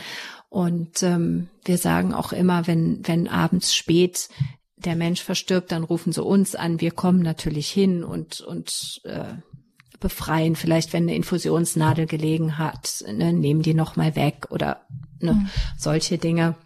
[0.49, 4.31] Und ähm, wir sagen auch immer, wenn wenn abends spät
[4.77, 6.81] der Mensch verstirbt, dann rufen sie uns an.
[6.81, 9.35] Wir kommen natürlich hin und und äh,
[10.03, 10.57] befreien.
[10.57, 14.83] Vielleicht, wenn eine Infusionsnadel gelegen hat, ne, nehmen die noch mal weg oder
[15.21, 15.49] ne, mhm.
[15.79, 16.57] solche Dinge.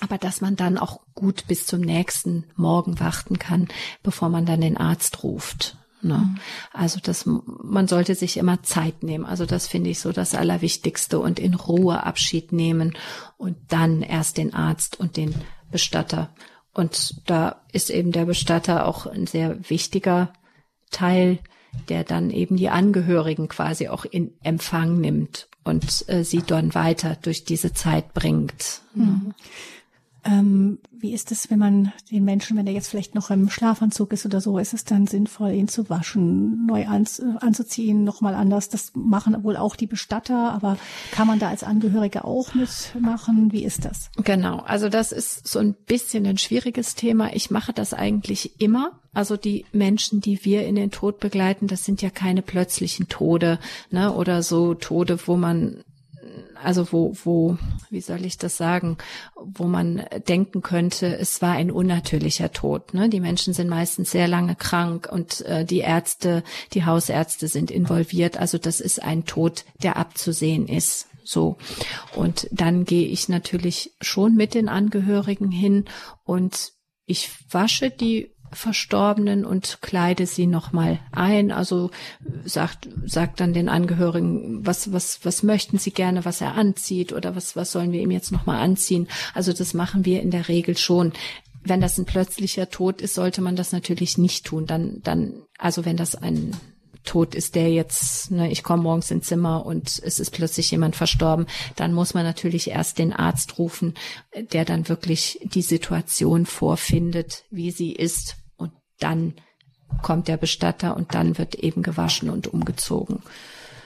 [0.00, 3.68] Aber dass man dann auch gut bis zum nächsten Morgen warten kann,
[4.02, 5.76] bevor man dann den Arzt ruft.
[6.02, 6.18] Ne?
[6.18, 6.38] Mhm.
[6.72, 9.24] Also das, man sollte sich immer Zeit nehmen.
[9.24, 12.96] Also das finde ich so das Allerwichtigste und in Ruhe Abschied nehmen
[13.36, 15.34] und dann erst den Arzt und den
[15.70, 16.30] Bestatter.
[16.74, 20.32] Und da ist eben der Bestatter auch ein sehr wichtiger
[20.90, 21.38] Teil
[21.88, 27.16] der dann eben die Angehörigen quasi auch in Empfang nimmt und äh, sie dann weiter
[27.20, 28.82] durch diese Zeit bringt.
[28.94, 29.34] Mhm.
[30.24, 34.12] Ähm, wie ist es, wenn man den Menschen, wenn er jetzt vielleicht noch im Schlafanzug
[34.12, 37.06] ist oder so, ist es dann sinnvoll, ihn zu waschen, neu an,
[37.40, 38.68] anzuziehen, nochmal anders?
[38.68, 40.78] Das machen wohl auch die Bestatter, aber
[41.10, 43.52] kann man da als Angehörige auch mitmachen?
[43.52, 44.10] Wie ist das?
[44.22, 47.34] Genau, also das ist so ein bisschen ein schwieriges Thema.
[47.34, 48.92] Ich mache das eigentlich immer.
[49.12, 53.58] Also die Menschen, die wir in den Tod begleiten, das sind ja keine plötzlichen Tode,
[53.90, 55.82] ne, oder so Tode, wo man
[56.62, 57.56] also wo, wo,
[57.90, 58.98] wie soll ich das sagen,
[59.36, 62.94] wo man denken könnte, es war ein unnatürlicher Tod.
[62.94, 63.08] Ne?
[63.08, 66.42] Die Menschen sind meistens sehr lange krank und äh, die Ärzte,
[66.72, 68.36] die Hausärzte sind involviert.
[68.36, 71.08] Also das ist ein Tod, der abzusehen ist.
[71.24, 71.56] So.
[72.14, 75.84] Und dann gehe ich natürlich schon mit den Angehörigen hin
[76.24, 76.72] und
[77.06, 81.50] ich wasche die Verstorbenen und kleide sie nochmal ein.
[81.50, 81.90] Also
[82.44, 87.36] sagt, sagt dann den Angehörigen, was, was, was möchten sie gerne, was er anzieht oder
[87.36, 89.08] was, was sollen wir ihm jetzt nochmal anziehen.
[89.34, 91.12] Also das machen wir in der Regel schon.
[91.64, 94.66] Wenn das ein plötzlicher Tod ist, sollte man das natürlich nicht tun.
[94.66, 96.56] Dann, dann, also wenn das ein
[97.04, 100.94] Tod ist, der jetzt, ne, ich komme morgens ins Zimmer und es ist plötzlich jemand
[100.94, 101.46] verstorben,
[101.76, 103.94] dann muss man natürlich erst den Arzt rufen,
[104.52, 108.36] der dann wirklich die Situation vorfindet, wie sie ist
[108.98, 109.34] dann
[110.02, 113.22] kommt der Bestatter und dann wird eben gewaschen und umgezogen.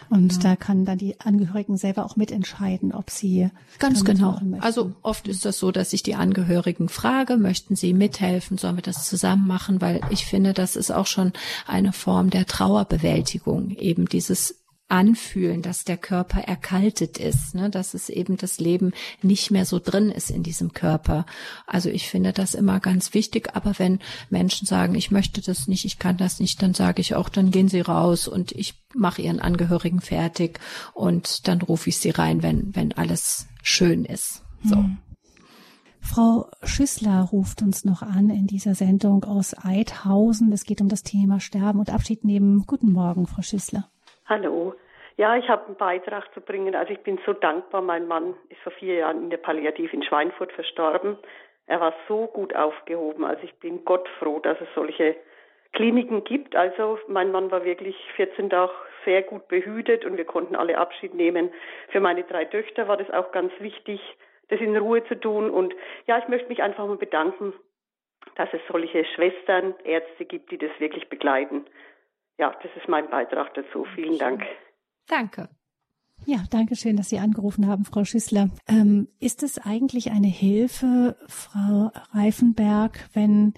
[0.08, 0.38] Und ja.
[0.38, 4.38] da kann dann die Angehörigen selber auch mitentscheiden, ob sie ganz genau.
[4.60, 8.82] Also oft ist das so, dass ich die Angehörigen frage, möchten sie mithelfen, sollen wir
[8.82, 11.32] das zusammen machen, weil ich finde, das ist auch schon
[11.66, 18.08] eine Form der Trauerbewältigung, eben dieses anfühlen, dass der Körper erkaltet ist, ne, dass es
[18.08, 21.26] eben das Leben nicht mehr so drin ist in diesem Körper.
[21.66, 23.50] Also ich finde das immer ganz wichtig.
[23.54, 23.98] Aber wenn
[24.30, 27.50] Menschen sagen, ich möchte das nicht, ich kann das nicht, dann sage ich auch, dann
[27.50, 30.60] gehen sie raus und ich mache ihren Angehörigen fertig
[30.94, 34.42] und dann rufe ich sie rein, wenn wenn alles schön ist.
[34.62, 34.76] So.
[34.76, 34.98] Hm.
[36.00, 40.52] Frau Schüssler ruft uns noch an in dieser Sendung aus Eidhausen.
[40.52, 42.64] Es geht um das Thema Sterben und Abschied nehmen.
[42.66, 43.90] Guten Morgen, Frau Schüssler.
[44.28, 44.74] Hallo.
[45.16, 46.74] Ja, ich habe einen Beitrag zu bringen.
[46.74, 47.80] Also ich bin so dankbar.
[47.80, 51.16] Mein Mann ist vor vier Jahren in der Palliativ in Schweinfurt verstorben.
[51.66, 53.24] Er war so gut aufgehoben.
[53.24, 55.14] Also ich bin Gott froh, dass es solche
[55.74, 56.56] Kliniken gibt.
[56.56, 58.72] Also mein Mann war wirklich 14 Tage
[59.04, 61.52] sehr gut behütet und wir konnten alle Abschied nehmen.
[61.90, 64.00] Für meine drei Töchter war das auch ganz wichtig,
[64.48, 65.50] das in Ruhe zu tun.
[65.50, 65.72] Und
[66.08, 67.52] ja, ich möchte mich einfach mal bedanken,
[68.34, 71.64] dass es solche Schwestern, Ärzte gibt, die das wirklich begleiten
[72.38, 73.84] ja, das ist mein Beitrag dazu.
[73.94, 74.42] Vielen Dank.
[75.08, 75.48] Danke.
[76.24, 78.48] Ja, danke schön, dass Sie angerufen haben, Frau Schüssler.
[78.66, 83.54] Ähm, ist es eigentlich eine Hilfe, Frau Reifenberg, wenn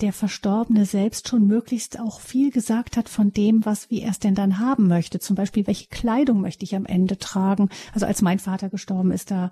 [0.00, 4.18] der Verstorbene selbst schon möglichst auch viel gesagt hat von dem, was, wie er es
[4.18, 5.18] denn dann haben möchte.
[5.18, 7.68] Zum Beispiel, welche Kleidung möchte ich am Ende tragen?
[7.92, 9.50] Also als mein Vater gestorben ist, da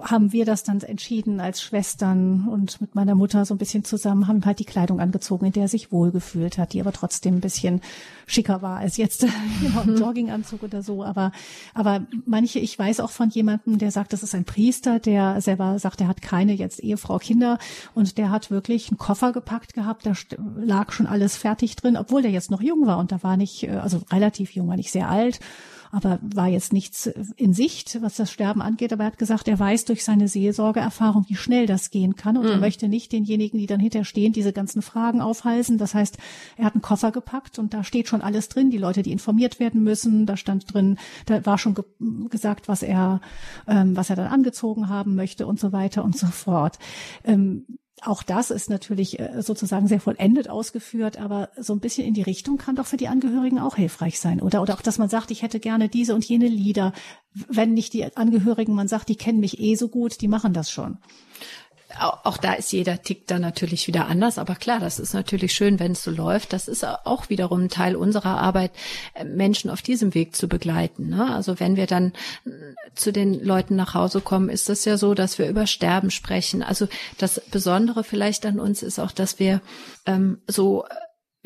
[0.00, 4.28] haben wir das dann entschieden als Schwestern und mit meiner Mutter so ein bisschen zusammen,
[4.28, 7.40] haben halt die Kleidung angezogen, in der er sich wohlgefühlt hat, die aber trotzdem ein
[7.40, 7.80] bisschen
[8.26, 9.26] schicker war als jetzt
[9.60, 11.02] genau, ein Jogginganzug oder so.
[11.02, 11.32] Aber,
[11.74, 15.78] aber manche, ich weiß auch von jemandem, der sagt, das ist ein Priester, der selber
[15.80, 17.58] sagt, er hat keine jetzt Ehefrau, Kinder
[17.94, 20.12] und der hat wirklich einen Koffer gepackt gehabt, da
[20.56, 23.64] lag schon alles fertig drin, obwohl der jetzt noch jung war und da war nicht,
[23.64, 25.40] äh, also relativ jung, war nicht sehr alt
[25.94, 27.06] aber war jetzt nichts
[27.36, 28.94] in Sicht, was das Sterben angeht.
[28.94, 32.44] Aber er hat gesagt, er weiß durch seine Seelsorgeerfahrung, wie schnell das gehen kann und
[32.46, 32.52] mhm.
[32.52, 35.76] er möchte nicht denjenigen, die dann hinterstehen, diese ganzen Fragen aufhalsen.
[35.76, 36.16] Das heißt,
[36.56, 39.60] er hat einen Koffer gepackt und da steht schon alles drin, die Leute, die informiert
[39.60, 40.24] werden müssen.
[40.24, 40.96] Da stand drin,
[41.26, 41.84] da war schon ge
[42.30, 43.20] gesagt, was er,
[43.68, 46.78] ähm, was er dann angezogen haben möchte und so weiter und so fort.
[47.22, 47.66] Ähm,
[48.04, 52.22] auch das ist natürlich äh, sozusagen sehr vollendet ausgeführt, aber so ein bisschen in die
[52.22, 54.62] Richtung kann doch für die Angehörigen auch hilfreich sein, oder?
[54.62, 56.92] Oder auch, dass man sagt, ich hätte gerne diese und jene Lieder.
[57.48, 60.70] Wenn nicht die Angehörigen, man sagt, die kennen mich eh so gut, die machen das
[60.70, 60.98] schon
[61.98, 65.78] auch da ist jeder Tick dann natürlich wieder anders, aber klar, das ist natürlich schön,
[65.78, 66.52] wenn es so läuft.
[66.52, 68.72] Das ist auch wiederum Teil unserer Arbeit,
[69.14, 71.08] äh, Menschen auf diesem Weg zu begleiten.
[71.08, 71.34] Ne?
[71.34, 72.12] Also wenn wir dann
[72.44, 72.50] äh,
[72.94, 76.62] zu den Leuten nach Hause kommen, ist das ja so, dass wir über Sterben sprechen.
[76.62, 76.88] Also
[77.18, 79.60] das Besondere vielleicht an uns ist auch, dass wir
[80.06, 80.88] ähm, so äh,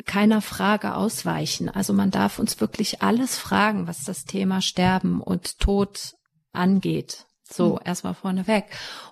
[0.05, 1.69] keiner Frage ausweichen.
[1.69, 6.15] Also man darf uns wirklich alles fragen, was das Thema Sterben und Tod
[6.53, 7.26] angeht.
[7.49, 7.79] So, mhm.
[7.85, 8.65] erstmal vorneweg.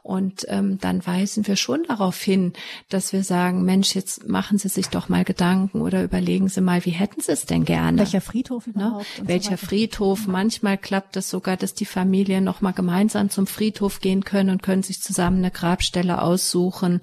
[0.03, 2.53] Und ähm, dann weisen wir schon darauf hin,
[2.89, 6.85] dass wir sagen, Mensch, jetzt machen Sie sich doch mal Gedanken oder überlegen Sie mal,
[6.85, 7.99] wie hätten Sie es denn gerne?
[7.99, 8.73] Welcher Friedhof ne?
[8.73, 9.19] überhaupt?
[9.19, 9.27] Ne?
[9.27, 10.27] Welcher so Friedhof?
[10.27, 14.63] Manchmal klappt es sogar, dass die Familien noch mal gemeinsam zum Friedhof gehen können und
[14.63, 17.01] können sich zusammen eine Grabstelle aussuchen.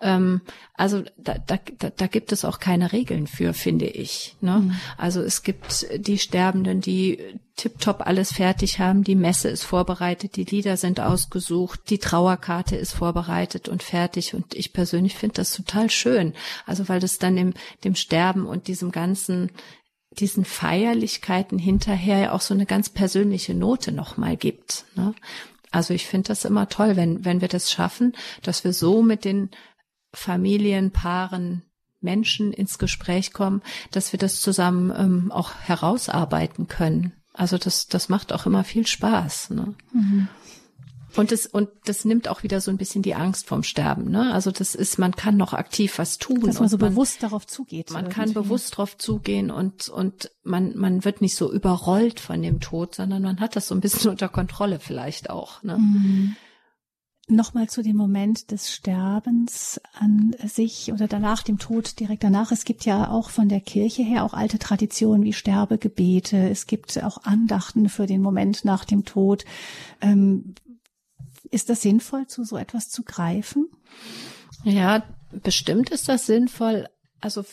[0.00, 0.40] Ähm,
[0.80, 1.58] also da, da,
[1.90, 4.36] da gibt es auch keine Regeln für, finde ich.
[4.40, 4.60] Ne?
[4.60, 4.76] Mhm.
[4.96, 7.18] Also es gibt die Sterbenden, die
[7.56, 12.92] tiptop alles fertig haben, die Messe ist vorbereitet, die Lieder sind ausgesucht, die Trauerkarte ist
[12.92, 14.32] vorbereitet und fertig.
[14.32, 16.32] Und ich persönlich finde das total schön.
[16.64, 17.52] Also weil das dann dem,
[17.84, 19.50] dem Sterben und diesem ganzen
[20.12, 24.86] diesen Feierlichkeiten hinterher ja auch so eine ganz persönliche Note nochmal gibt.
[24.96, 25.14] Ne?
[25.70, 29.24] Also ich finde das immer toll, wenn, wenn wir das schaffen, dass wir so mit
[29.24, 29.50] den
[30.12, 31.62] Familien, Paaren,
[32.00, 37.12] Menschen ins Gespräch kommen, dass wir das zusammen ähm, auch herausarbeiten können.
[37.34, 39.50] Also das, das macht auch immer viel Spaß.
[39.50, 39.74] Ne?
[39.92, 40.28] Mhm.
[41.16, 44.10] Und das, und das nimmt auch wieder so ein bisschen die Angst vom Sterben.
[44.10, 44.32] Ne?
[44.32, 46.40] Also das ist, man kann noch aktiv was tun.
[46.42, 47.90] Dass man so man, bewusst darauf zugeht.
[47.90, 48.14] Man irgendwie.
[48.14, 52.94] kann bewusst darauf zugehen und, und man, man wird nicht so überrollt von dem Tod,
[52.94, 55.62] sondern man hat das so ein bisschen unter Kontrolle vielleicht auch.
[55.62, 55.78] Ne?
[55.78, 56.36] Mhm.
[57.30, 62.50] Nochmal zu dem Moment des Sterbens an sich oder danach dem Tod direkt danach.
[62.50, 66.50] Es gibt ja auch von der Kirche her auch alte Traditionen wie Sterbegebete.
[66.50, 69.44] Es gibt auch Andachten für den Moment nach dem Tod.
[70.00, 70.54] Ähm,
[71.50, 73.68] ist das sinnvoll, zu so etwas zu greifen?
[74.64, 76.88] Ja, bestimmt ist das sinnvoll.
[77.20, 77.44] Also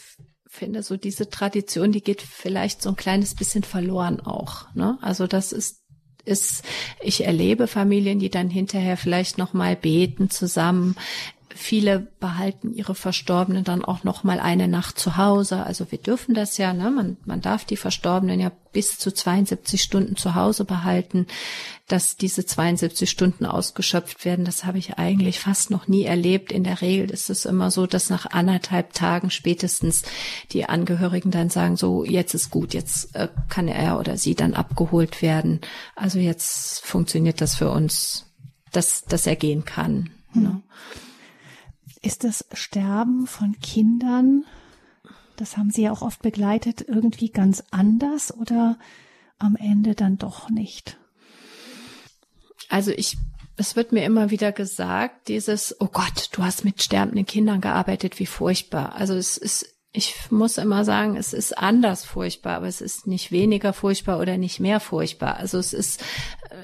[0.47, 4.73] finde so diese Tradition, die geht vielleicht so ein kleines bisschen verloren auch.
[4.73, 4.97] Ne?
[5.01, 5.83] Also das ist
[6.27, 6.63] ist,
[7.01, 10.95] ich erlebe Familien, die dann hinterher vielleicht noch mal beten zusammen.
[11.57, 15.63] Viele behalten ihre Verstorbenen dann auch noch mal eine Nacht zu Hause.
[15.63, 16.91] Also wir dürfen das ja, ne?
[16.91, 21.25] man, man darf die Verstorbenen ja bis zu 72 Stunden zu Hause behalten.
[21.87, 26.51] Dass diese 72 Stunden ausgeschöpft werden, das habe ich eigentlich fast noch nie erlebt.
[26.51, 30.03] In der Regel ist es immer so, dass nach anderthalb Tagen spätestens
[30.51, 34.53] die Angehörigen dann sagen, so jetzt ist gut, jetzt äh, kann er oder sie dann
[34.53, 35.61] abgeholt werden.
[35.95, 38.25] Also jetzt funktioniert das für uns,
[38.71, 40.11] dass, dass er gehen kann.
[40.33, 40.61] Ne?
[42.07, 44.45] Ist das Sterben von Kindern,
[45.35, 48.79] das haben Sie ja auch oft begleitet, irgendwie ganz anders oder
[49.39, 50.97] am Ende dann doch nicht?
[52.69, 53.17] Also ich,
[53.57, 58.19] es wird mir immer wieder gesagt, dieses, oh Gott, du hast mit sterbenden Kindern gearbeitet,
[58.19, 58.95] wie furchtbar.
[58.95, 63.31] Also es ist ich muss immer sagen, es ist anders furchtbar, aber es ist nicht
[63.31, 65.37] weniger furchtbar oder nicht mehr furchtbar.
[65.37, 66.03] Also es ist,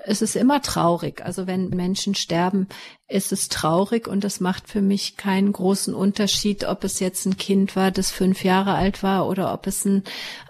[0.05, 1.25] es ist immer traurig.
[1.25, 2.67] Also wenn Menschen sterben,
[3.07, 7.35] ist es traurig und das macht für mich keinen großen Unterschied, ob es jetzt ein
[7.37, 10.03] Kind war, das fünf Jahre alt war oder ob es ein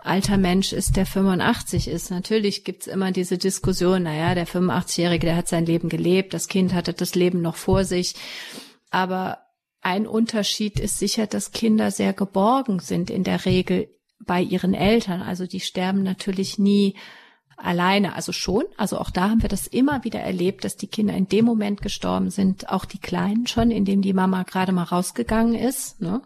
[0.03, 2.11] alter Mensch ist, der 85 ist.
[2.11, 6.73] Natürlich gibt's immer diese Diskussion, naja, der 85-Jährige, der hat sein Leben gelebt, das Kind
[6.73, 8.15] hatte das Leben noch vor sich.
[8.91, 9.42] Aber
[9.83, 13.89] ein Unterschied ist sicher, dass Kinder sehr geborgen sind in der Regel
[14.25, 15.21] bei ihren Eltern.
[15.21, 16.95] Also die sterben natürlich nie
[17.57, 18.63] alleine, also schon.
[18.77, 21.81] Also auch da haben wir das immer wieder erlebt, dass die Kinder in dem Moment
[21.81, 26.01] gestorben sind, auch die Kleinen schon, in dem die Mama gerade mal rausgegangen ist.
[26.01, 26.21] Ne?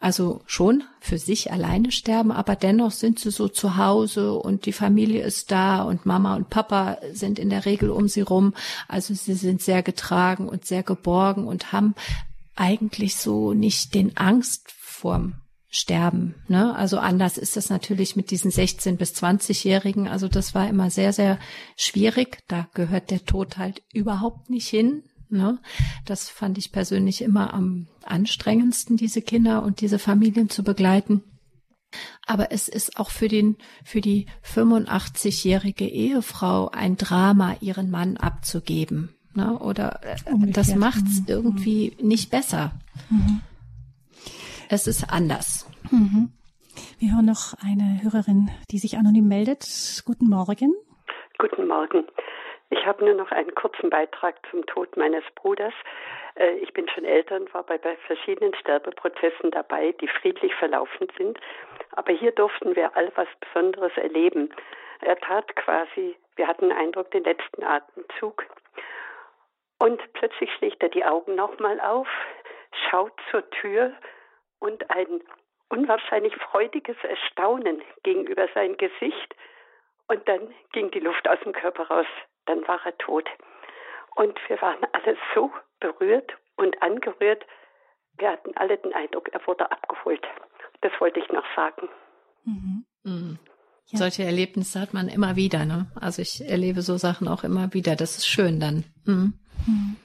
[0.00, 4.72] Also schon für sich alleine sterben, aber dennoch sind sie so zu Hause und die
[4.72, 8.54] Familie ist da und Mama und Papa sind in der Regel um sie rum.
[8.86, 11.96] Also sie sind sehr getragen und sehr geborgen und haben
[12.58, 15.34] eigentlich so nicht den Angst vorm
[15.70, 16.34] Sterben.
[16.48, 16.74] Ne?
[16.74, 20.08] Also anders ist das natürlich mit diesen 16 bis 20-Jährigen.
[20.08, 21.38] Also das war immer sehr, sehr
[21.76, 22.38] schwierig.
[22.48, 25.02] Da gehört der Tod halt überhaupt nicht hin.
[25.28, 25.60] Ne?
[26.06, 31.22] Das fand ich persönlich immer am anstrengendsten, diese Kinder und diese Familien zu begleiten.
[32.26, 39.17] Aber es ist auch für den, für die 85-jährige Ehefrau ein Drama, ihren Mann abzugeben.
[39.38, 39.56] Ne?
[39.60, 40.56] Oder äh, Umgekehrt.
[40.56, 41.26] das macht's mhm.
[41.28, 42.72] irgendwie nicht besser.
[43.08, 43.40] Mhm.
[44.68, 45.70] Es ist anders.
[45.92, 46.32] Mhm.
[46.98, 49.62] Wir hören noch eine Hörerin, die sich anonym meldet.
[50.04, 50.74] Guten Morgen.
[51.38, 52.04] Guten Morgen.
[52.70, 55.72] Ich habe nur noch einen kurzen Beitrag zum Tod meines Bruders.
[56.34, 61.06] Äh, ich bin schon älter und war bei, bei verschiedenen Sterbeprozessen dabei, die friedlich verlaufen
[61.16, 61.38] sind.
[61.92, 64.50] Aber hier durften wir all was Besonderes erleben.
[65.00, 68.44] Er tat quasi, wir hatten den Eindruck, den letzten Atemzug
[69.78, 72.08] und plötzlich schlägt er die Augen nochmal auf,
[72.90, 73.92] schaut zur Tür
[74.58, 75.20] und ein
[75.68, 79.34] unwahrscheinlich freudiges Erstaunen gegenüber sein Gesicht.
[80.08, 82.06] Und dann ging die Luft aus dem Körper raus.
[82.46, 83.28] Dann war er tot.
[84.16, 87.44] Und wir waren alle so berührt und angerührt.
[88.16, 90.26] Wir hatten alle den Eindruck, er wurde abgeholt.
[90.80, 91.88] Das wollte ich noch sagen.
[92.44, 92.84] Mhm.
[93.04, 93.38] Mhm.
[93.90, 93.98] Ja.
[93.98, 95.64] Solche Erlebnisse hat man immer wieder.
[95.64, 95.86] Ne?
[96.00, 97.94] Also ich erlebe so Sachen auch immer wieder.
[97.94, 98.84] Das ist schön dann.
[99.04, 99.34] Mhm.
[99.68, 99.96] Mhm.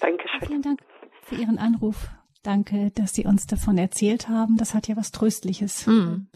[0.00, 0.40] Dankeschön.
[0.46, 0.80] Vielen Dank
[1.22, 2.08] für Ihren Anruf.
[2.42, 4.56] Danke, dass Sie uns davon erzählt haben.
[4.56, 6.28] Das hat ja was Tröstliches, mhm.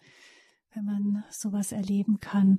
[0.75, 2.59] wenn man sowas erleben kann.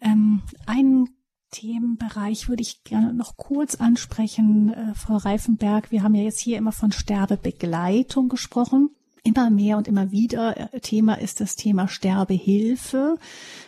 [0.00, 1.08] Ähm, ein
[1.50, 5.92] Themenbereich würde ich gerne noch kurz ansprechen, äh, Frau Reifenberg.
[5.92, 8.90] Wir haben ja jetzt hier immer von Sterbebegleitung gesprochen.
[9.26, 13.16] Immer mehr und immer wieder äh, Thema ist das Thema Sterbehilfe.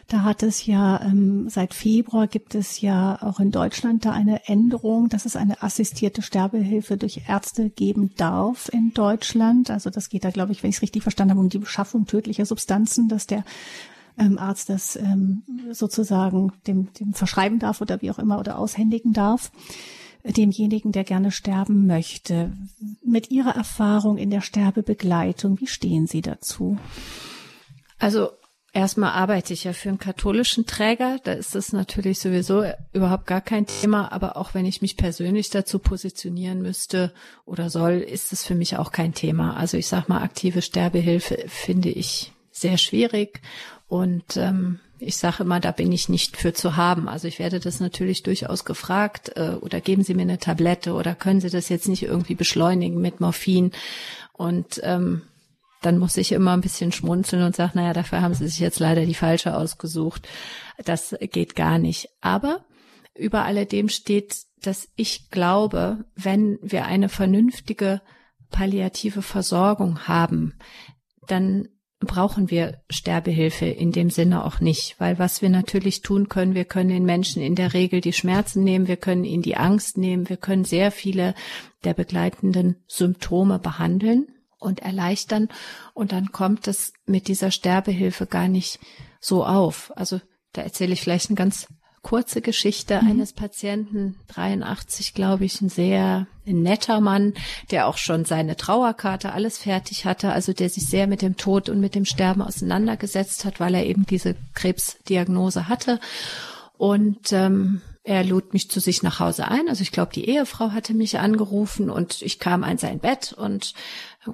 [0.07, 4.47] Da hat es ja ähm, seit Februar gibt es ja auch in Deutschland da eine
[4.49, 9.71] Änderung, dass es eine assistierte Sterbehilfe durch Ärzte geben darf in Deutschland.
[9.71, 12.05] Also das geht da, glaube ich, wenn ich es richtig verstanden habe, um die Beschaffung
[12.05, 13.43] tödlicher Substanzen, dass der
[14.19, 15.43] ähm, Arzt das ähm,
[15.73, 19.51] sozusagen dem, dem verschreiben darf oder wie auch immer oder aushändigen darf
[20.33, 22.53] demjenigen, der gerne sterben möchte.
[23.05, 26.79] Mit Ihrer Erfahrung in der Sterbebegleitung, wie stehen Sie dazu?
[27.99, 28.31] Also
[28.72, 33.41] erstmal arbeite ich ja für einen katholischen Träger, da ist es natürlich sowieso überhaupt gar
[33.41, 37.12] kein Thema, aber auch wenn ich mich persönlich dazu positionieren müsste
[37.47, 39.57] oder soll, ist es für mich auch kein Thema.
[39.57, 43.41] Also ich sag mal, aktive Sterbehilfe finde ich sehr schwierig
[43.89, 47.09] und ähm, ich sage immer, da bin ich nicht für zu haben.
[47.09, 51.14] Also ich werde das natürlich durchaus gefragt, äh, oder geben Sie mir eine Tablette oder
[51.14, 53.72] können Sie das jetzt nicht irgendwie beschleunigen mit Morphin?
[54.32, 55.22] Und ähm,
[55.82, 58.80] dann muss ich immer ein bisschen schmunzeln und sage, naja, dafür haben Sie sich jetzt
[58.80, 60.26] leider die falsche ausgesucht.
[60.84, 62.09] Das geht gar nicht.
[62.20, 62.64] Aber
[63.14, 68.01] über alledem steht, dass ich glaube, wenn wir eine vernünftige
[68.51, 70.55] palliative Versorgung haben,
[71.26, 71.68] dann
[72.01, 76.66] brauchen wir Sterbehilfe in dem Sinne auch nicht, weil was wir natürlich tun können, wir
[76.66, 80.28] können den Menschen in der Regel die Schmerzen nehmen, wir können ihnen die Angst nehmen,
[80.28, 81.34] wir können sehr viele
[81.84, 84.26] der begleitenden Symptome behandeln
[84.59, 85.49] und erleichtern
[85.94, 88.78] und dann kommt es mit dieser Sterbehilfe gar nicht
[89.20, 89.92] so auf.
[89.97, 90.20] Also
[90.53, 91.66] da erzähle ich vielleicht eine ganz
[92.07, 93.11] kurze Geschichte mhm.
[93.11, 97.35] eines Patienten, 83, glaube ich, ein sehr netter Mann,
[97.73, 101.69] der auch schon seine Trauerkarte alles fertig hatte, also der sich sehr mit dem Tod
[101.69, 105.99] und mit dem Sterben auseinandergesetzt hat, weil er eben diese Krebsdiagnose hatte.
[106.79, 109.69] Und ähm, er lud mich zu sich nach Hause ein.
[109.69, 113.75] Also ich glaube, die Ehefrau hatte mich angerufen und ich kam an sein Bett und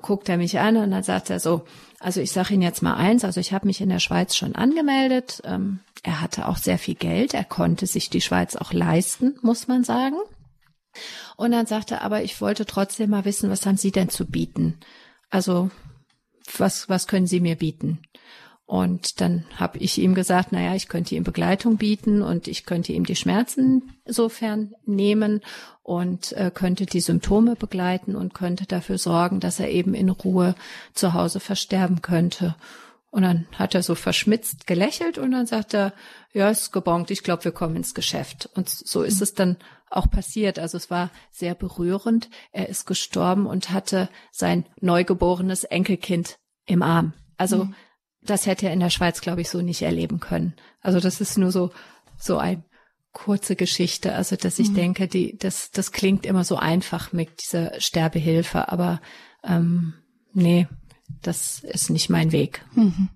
[0.02, 1.64] guckt er mich an und dann sagt er so,
[2.00, 4.54] also ich sage Ihnen jetzt mal eins, also ich habe mich in der Schweiz schon
[4.56, 5.40] angemeldet.
[5.46, 9.68] Ähm, er hatte auch sehr viel Geld, er konnte sich die Schweiz auch leisten, muss
[9.68, 10.16] man sagen.
[11.36, 14.26] Und dann sagte er, aber ich wollte trotzdem mal wissen, was haben Sie denn zu
[14.26, 14.78] bieten?
[15.30, 15.70] Also
[16.58, 18.00] was, was können Sie mir bieten?
[18.64, 22.92] Und dann habe ich ihm gesagt, naja, ich könnte ihm Begleitung bieten und ich könnte
[22.92, 25.40] ihm die Schmerzen insofern nehmen
[25.82, 30.54] und äh, könnte die Symptome begleiten und könnte dafür sorgen, dass er eben in Ruhe
[30.94, 32.56] zu Hause versterben könnte.
[33.12, 35.92] Und dann hat er so verschmitzt gelächelt und dann sagt er,
[36.32, 38.48] ja, ist gebongt, ich glaube, wir kommen ins Geschäft.
[38.54, 39.22] Und so ist mhm.
[39.22, 39.56] es dann
[39.90, 40.58] auch passiert.
[40.58, 42.30] Also es war sehr berührend.
[42.52, 47.12] Er ist gestorben und hatte sein neugeborenes Enkelkind im Arm.
[47.36, 47.74] Also mhm.
[48.22, 50.54] das hätte er in der Schweiz, glaube ich, so nicht erleben können.
[50.80, 51.70] Also das ist nur so,
[52.16, 52.64] so ein
[53.12, 54.14] kurze Geschichte.
[54.14, 54.74] Also dass ich mhm.
[54.74, 59.02] denke, die, das, das klingt immer so einfach mit dieser Sterbehilfe, aber
[59.44, 59.92] ähm,
[60.32, 60.66] nee,
[61.20, 62.64] das ist nicht mein Weg.
[62.74, 63.10] Mhm.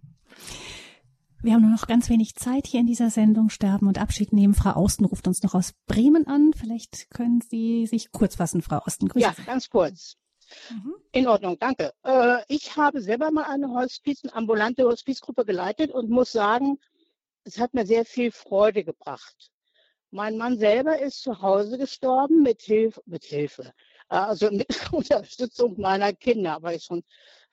[1.43, 3.51] Wir haben nur noch ganz wenig Zeit hier in dieser Sendung.
[3.51, 4.55] Sterben und Abschied nehmen.
[4.55, 6.53] Frau Austen ruft uns noch aus Bremen an.
[6.57, 9.09] Vielleicht können Sie sich kurz fassen, Frau Austen.
[9.09, 10.17] Grüße ja, ganz kurz.
[10.71, 10.95] Mhm.
[11.13, 11.93] In Ordnung, danke.
[12.05, 16.79] Äh, ich habe selber mal eine Hospiz, eine ambulante Hospizgruppe geleitet und muss sagen,
[17.45, 19.51] es hat mir sehr viel Freude gebracht.
[20.11, 23.73] Mein Mann selber ist zu Hause gestorben mit Hilfe, mit Hilfe,
[24.09, 27.03] also mit Unterstützung meiner Kinder, aber ist schon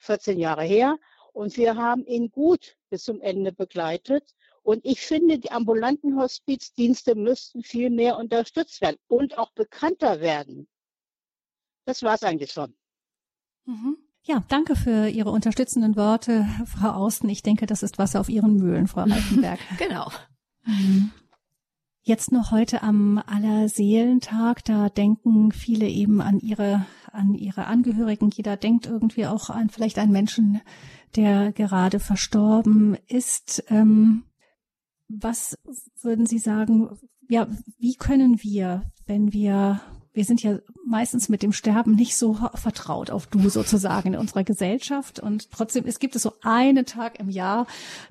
[0.04, 0.98] 14 Jahre her.
[1.34, 4.36] Und wir haben ihn gut bis zum Ende begleitet.
[4.62, 10.68] Und ich finde, die ambulanten Hospizdienste müssten viel mehr unterstützt werden und auch bekannter werden.
[11.86, 12.74] Das war es eigentlich schon.
[13.66, 13.98] Mhm.
[14.26, 17.28] Ja, danke für Ihre unterstützenden Worte, Frau Austen.
[17.28, 19.60] Ich denke, das ist Wasser auf Ihren Mühlen, Frau Reichenberg.
[19.78, 20.10] genau.
[20.64, 21.12] Mhm.
[22.06, 28.30] Jetzt noch heute am Allerseelentag, da denken viele eben an ihre, an ihre Angehörigen.
[28.34, 30.62] Jeder denkt irgendwie auch an vielleicht einen Menschen,
[31.16, 33.64] der gerade verstorben ist.
[33.70, 34.24] Ähm,
[35.08, 35.58] was
[36.02, 36.98] würden Sie sagen?
[37.30, 37.48] Ja,
[37.78, 39.82] wie können wir, wenn wir
[40.14, 44.44] wir sind ja meistens mit dem Sterben nicht so vertraut auf du sozusagen in unserer
[44.44, 47.66] Gesellschaft und trotzdem es gibt es so einen Tag im Jahr,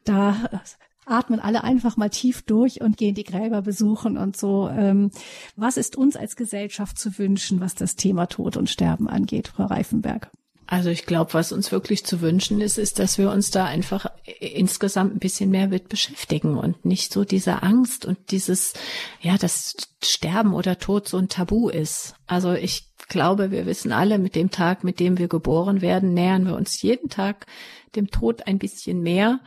[0.04, 0.62] da
[1.04, 4.68] atmen alle einfach mal tief durch und gehen die Gräber besuchen und so.
[4.68, 5.10] Ähm,
[5.56, 9.64] was ist uns als Gesellschaft zu wünschen, was das Thema Tod und Sterben angeht, Frau
[9.64, 10.30] Reifenberg?
[10.72, 14.06] Also ich glaube, was uns wirklich zu wünschen ist, ist, dass wir uns da einfach
[14.40, 18.72] insgesamt ein bisschen mehr mit beschäftigen und nicht so diese Angst und dieses,
[19.20, 22.14] ja, das Sterben oder Tod so ein Tabu ist.
[22.26, 26.46] Also ich glaube, wir wissen alle, mit dem Tag, mit dem wir geboren werden, nähern
[26.46, 27.44] wir uns jeden Tag
[27.94, 29.40] dem Tod ein bisschen mehr.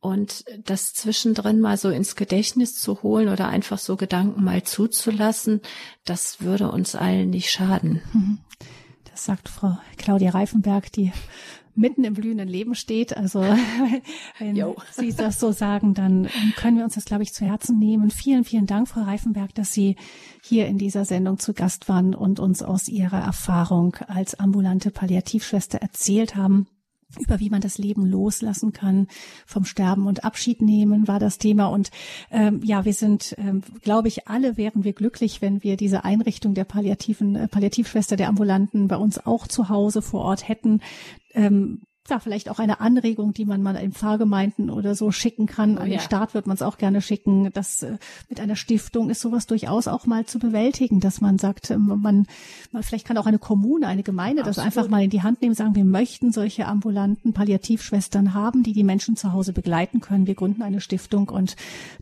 [0.00, 5.60] Und das zwischendrin mal so ins Gedächtnis zu holen oder einfach so Gedanken mal zuzulassen,
[6.06, 8.00] das würde uns allen nicht schaden.
[8.14, 8.38] Mhm.
[9.10, 11.12] Das sagt Frau Claudia Reifenberg, die
[11.74, 13.14] mitten im blühenden Leben steht.
[13.14, 13.40] Also
[14.38, 14.76] wenn jo.
[14.92, 18.10] Sie das so sagen, dann können wir uns das, glaube ich, zu Herzen nehmen.
[18.10, 19.96] Vielen, vielen Dank, Frau Reifenberg, dass Sie
[20.42, 25.78] hier in dieser Sendung zu Gast waren und uns aus Ihrer Erfahrung als ambulante Palliativschwester
[25.78, 26.66] erzählt haben
[27.18, 29.08] über wie man das Leben loslassen kann,
[29.46, 31.66] vom Sterben und Abschied nehmen war das Thema.
[31.66, 31.90] Und
[32.30, 36.54] ähm, ja, wir sind, ähm, glaube ich, alle wären wir glücklich, wenn wir diese Einrichtung
[36.54, 40.80] der palliativen äh, Palliativschwester der Ambulanten bei uns auch zu Hause vor Ort hätten.
[41.34, 45.76] Ähm, da vielleicht auch eine Anregung, die man mal in Pfarrgemeinden oder so schicken kann.
[45.76, 46.00] Oh, An den ja.
[46.00, 47.50] Staat wird man es auch gerne schicken.
[47.52, 47.98] Das äh,
[48.28, 52.26] mit einer Stiftung ist sowas durchaus auch mal zu bewältigen, dass man sagt, ähm, man,
[52.72, 54.56] man vielleicht kann auch eine Kommune, eine Gemeinde Absolut.
[54.56, 58.72] das einfach mal in die Hand nehmen, sagen, wir möchten solche ambulanten Palliativschwestern haben, die
[58.72, 60.26] die Menschen zu Hause begleiten können.
[60.26, 61.56] Wir gründen eine Stiftung und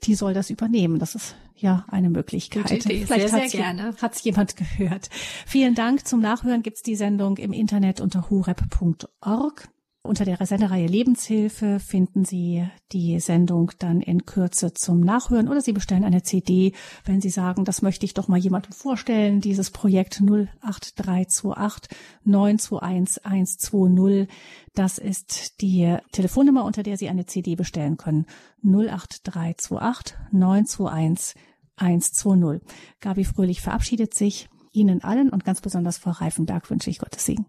[0.05, 0.99] die soll das übernehmen.
[0.99, 2.71] Das ist ja eine Möglichkeit.
[2.71, 3.05] Idee.
[3.07, 3.95] Vielleicht sehr, sehr gerne.
[4.01, 5.09] Hat es jemand gehört.
[5.47, 6.07] Vielen Dank.
[6.07, 9.69] Zum Nachhören gibt's die Sendung im Internet unter hurep.org.
[10.03, 15.73] Unter der Sendereihe Lebenshilfe finden Sie die Sendung dann in Kürze zum Nachhören oder Sie
[15.73, 16.73] bestellen eine CD,
[17.05, 19.41] wenn Sie sagen, das möchte ich doch mal jemandem vorstellen.
[19.41, 21.91] Dieses Projekt 08328
[22.25, 24.29] 921 120.
[24.75, 28.27] Das ist die Telefonnummer, unter der Sie eine CD bestellen können.
[28.63, 31.35] 08328 921
[31.77, 32.63] 120.
[33.01, 34.49] Gabi Fröhlich verabschiedet sich.
[34.73, 37.47] Ihnen allen und ganz besonders Frau Reifenberg wünsche ich Gottes Segen.